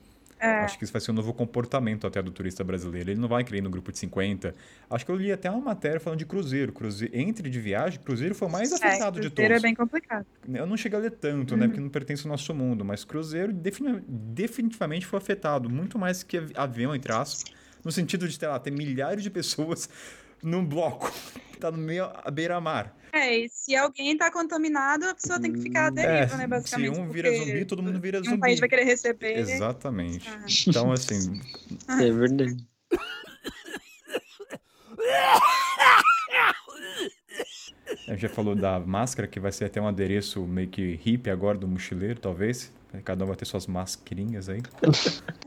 [0.44, 0.60] É.
[0.60, 3.10] Acho que isso vai ser um novo comportamento até do turista brasileiro.
[3.10, 4.54] Ele não vai querer ir no grupo de 50.
[4.90, 6.70] Acho que eu li até uma matéria falando de cruzeiro.
[6.70, 9.36] cruzeiro entre de viagem, cruzeiro foi o mais é, afetado de todos.
[9.36, 10.26] Cruzeiro é bem complicado.
[10.52, 11.62] Eu não cheguei a ler tanto, né, uhum.
[11.62, 11.66] né?
[11.68, 12.84] Porque não pertence ao nosso mundo.
[12.84, 15.70] Mas cruzeiro definitivamente foi afetado.
[15.70, 17.44] Muito mais que avião, entre aspas.
[17.82, 19.88] No sentido de, sei lá, ter milhares de pessoas
[20.44, 21.10] num bloco.
[21.58, 22.94] Tá no meio à beira-mar.
[23.16, 26.46] É, e se alguém tá contaminado, a pessoa tem que ficar à deriva, É, né,
[26.48, 26.94] basicamente.
[26.96, 28.40] se um vira zumbi, todo mundo vira Um zumbi.
[28.40, 29.38] país vai querer receber.
[29.38, 30.28] Exatamente.
[30.28, 30.44] Ah.
[30.66, 31.40] Então, assim,
[31.88, 32.56] É verdade.
[38.08, 41.30] a gente já falou da máscara, que vai ser até um adereço meio que hippie
[41.30, 42.72] agora do mochileiro, talvez.
[43.02, 44.62] Cada um vai ter suas mascarinhas aí.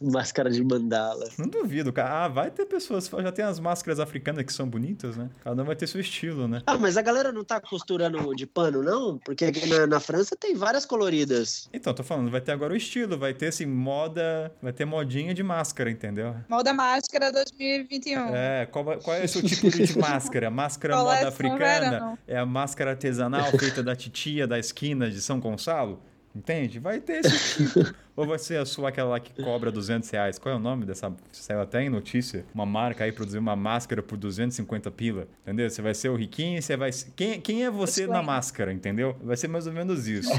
[0.00, 1.28] Máscara de mandala.
[1.36, 2.24] Não duvido, cara.
[2.24, 3.08] Ah, vai ter pessoas.
[3.08, 5.28] Já tem as máscaras africanas que são bonitas, né?
[5.42, 6.62] Cada um vai ter seu estilo, né?
[6.66, 9.18] Ah, mas a galera não tá costurando de pano, não?
[9.18, 11.68] Porque aqui na, na França tem várias coloridas.
[11.72, 14.52] Então, tô falando, vai ter agora o estilo, vai ter assim, moda.
[14.62, 16.36] Vai ter modinha de máscara, entendeu?
[16.48, 18.36] Molda Máscara 2021.
[18.36, 20.50] É, qual, qual é o seu tipo de máscara?
[20.50, 21.77] Máscara moda africana?
[22.26, 26.02] É a máscara artesanal feita da titia da esquina de São Gonçalo?
[26.34, 26.78] Entende?
[26.78, 27.94] Vai ter esse tipo.
[28.14, 30.38] Ou vai ser a sua aquela lá que cobra 200 reais?
[30.38, 31.12] Qual é o nome dessa?
[31.32, 32.44] Saiu até em notícia.
[32.54, 35.26] Uma marca aí produziu uma máscara por 250 pila.
[35.42, 35.68] Entendeu?
[35.70, 37.10] Você vai ser o riquinho e você vai ser...
[37.16, 38.24] Quem, quem é você na Disclaimer.
[38.26, 39.16] máscara, entendeu?
[39.22, 40.30] Vai ser mais ou menos isso.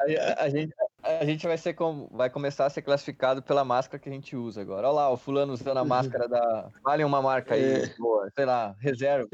[0.00, 0.74] A, a gente,
[1.08, 4.36] a gente vai, ser com, vai começar a ser classificado pela máscara que a gente
[4.36, 4.88] usa agora.
[4.88, 6.70] Olha lá, o fulano usando a máscara da.
[6.82, 7.86] Vale uma marca aí, É.
[7.98, 9.28] boa, sei lá, reserva.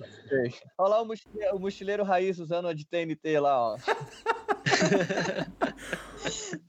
[0.79, 3.77] Olha lá o mochileiro, o mochileiro raiz usando a de TNT lá, ó.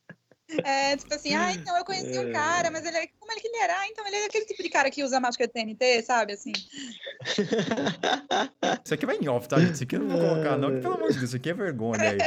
[0.64, 3.08] É, tipo assim, ah, então eu conheci um cara, mas ele é.
[3.20, 3.74] Como ele que ele era?
[3.80, 6.34] Ah, então ele é aquele tipo de cara que usa máscara de TNT, sabe?
[6.34, 6.52] Assim.
[8.86, 9.74] Isso aqui vai em off, tá, gente?
[9.74, 10.76] Isso aqui eu não vou colocar, não.
[10.76, 12.18] que, Pelo amor de Deus, isso aqui é vergonha aí.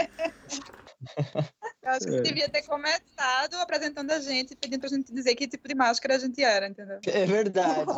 [1.82, 5.46] Eu acho que você devia ter começado apresentando a gente, pedindo pra gente dizer que
[5.48, 6.98] tipo de máscara a gente era, entendeu?
[7.06, 7.90] É verdade.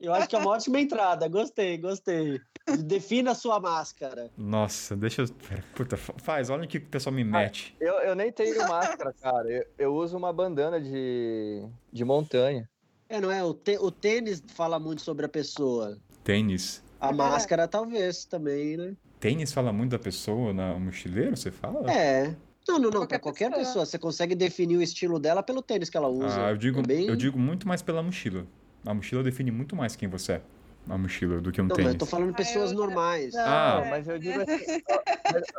[0.00, 1.28] Eu acho que é uma ótima entrada.
[1.28, 2.40] Gostei, gostei.
[2.84, 4.30] Defina a sua máscara.
[4.36, 5.28] Nossa, deixa eu.
[5.74, 7.76] Puta, fa- faz, olha o que o pessoal me mete.
[7.80, 9.48] Eu, eu nem tenho máscara, cara.
[9.50, 11.62] Eu, eu uso uma bandana de,
[11.92, 12.68] de montanha.
[13.08, 13.44] É, não é?
[13.44, 15.98] O, tê- o tênis fala muito sobre a pessoa.
[16.24, 16.82] Tênis.
[16.98, 17.12] A É.
[17.12, 18.96] máscara, talvez, também, né?
[19.22, 21.88] Tênis fala muito da pessoa na mochileiro, você fala?
[21.92, 22.34] É.
[22.66, 22.90] Não, não, não.
[22.90, 23.64] Qualquer Pra qualquer pessoa.
[23.66, 23.86] pessoa.
[23.86, 26.46] Você consegue definir o estilo dela pelo tênis que ela usa.
[26.46, 28.44] Ah, eu digo, É bem- eu digo muito mais pela mochila.
[28.84, 30.42] A mochila define muito mais quem você é.
[30.88, 31.92] A mochila do que um Não, mas tênis.
[31.92, 33.32] eu tô falando pessoas eu- normais.
[33.36, 33.82] Ah.
[33.86, 34.82] é, mas eu digo assim.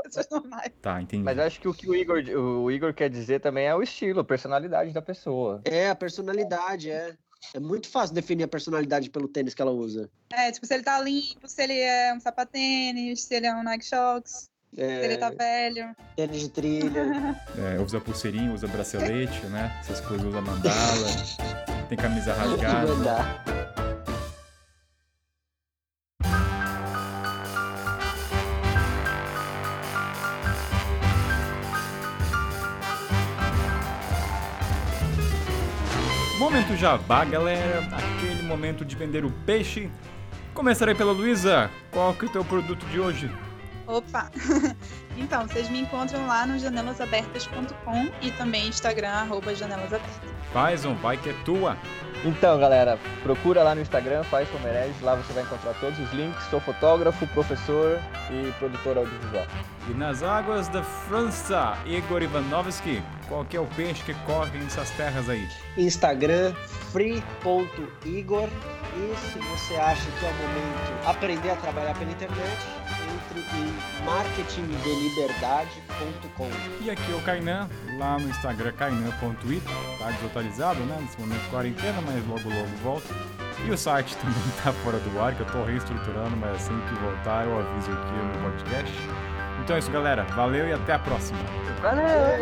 [0.04, 0.72] pessoas normais.
[0.82, 1.24] Tá, entendi.
[1.24, 3.82] Mas eu acho que o que o Igor, o Igor quer dizer também é o
[3.82, 5.62] estilo, a personalidade da pessoa.
[5.64, 7.16] É, a personalidade, é.
[7.54, 10.10] É muito fácil definir a personalidade pelo tênis que ela usa.
[10.32, 13.64] É, tipo, se ele tá limpo, se ele é um sapatênis, se ele é um
[13.64, 15.96] Nike Shox, se ele tá É, velho.
[16.16, 17.04] tênis de trilha.
[17.58, 19.76] É, usa pulseirinha, usa bracelete, né?
[19.82, 21.08] Essas coisas, usa mandala.
[21.88, 23.53] Tem camisa rasgada.
[36.84, 37.80] Jabá, galera.
[37.94, 39.90] Aquele momento de vender o peixe.
[40.54, 41.72] Começarei pela Luísa.
[41.90, 43.32] Qual que é o teu produto de hoje?
[43.88, 44.30] Opa!
[45.16, 50.20] Então, vocês me encontram lá no janelasabertas.com e também Instagram, arroba janelasabertas.
[50.52, 51.78] Faz um vai que é tua.
[52.26, 56.42] Então, galera, procura lá no Instagram, faz Meirelles, lá você vai encontrar todos os links.
[56.46, 58.00] Sou fotógrafo, professor
[58.32, 59.46] e produtor audiovisual.
[59.90, 63.04] E nas águas da França, Igor Ivanovski.
[63.28, 65.46] Qual que é o peixe que corre nessas terras aí?
[65.78, 66.54] Instagram,
[66.94, 68.48] free.igor.
[68.96, 72.58] E se você acha que é o momento de aprender a trabalhar pela internet,
[73.40, 73.74] em
[74.06, 76.50] marketingdeliberdade.com.
[76.82, 79.62] E aqui é o Kainan, lá no Instagram kainan.it,
[80.00, 80.98] tá desatualizado, né?
[81.02, 83.14] Nesse momento de quarentena, mas logo logo volta.
[83.66, 86.96] E o site também tá fora do ar, que eu tô reestruturando, mas assim que
[86.96, 88.94] voltar eu aviso aqui no podcast.
[89.64, 90.24] Então é isso, galera.
[90.36, 91.40] Valeu e até a próxima.
[91.82, 92.06] Valeu!
[92.06, 92.38] É,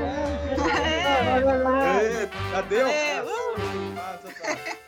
[2.57, 2.89] Adeus!
[2.89, 3.25] é, uh!
[3.95, 4.80] Passa, passa.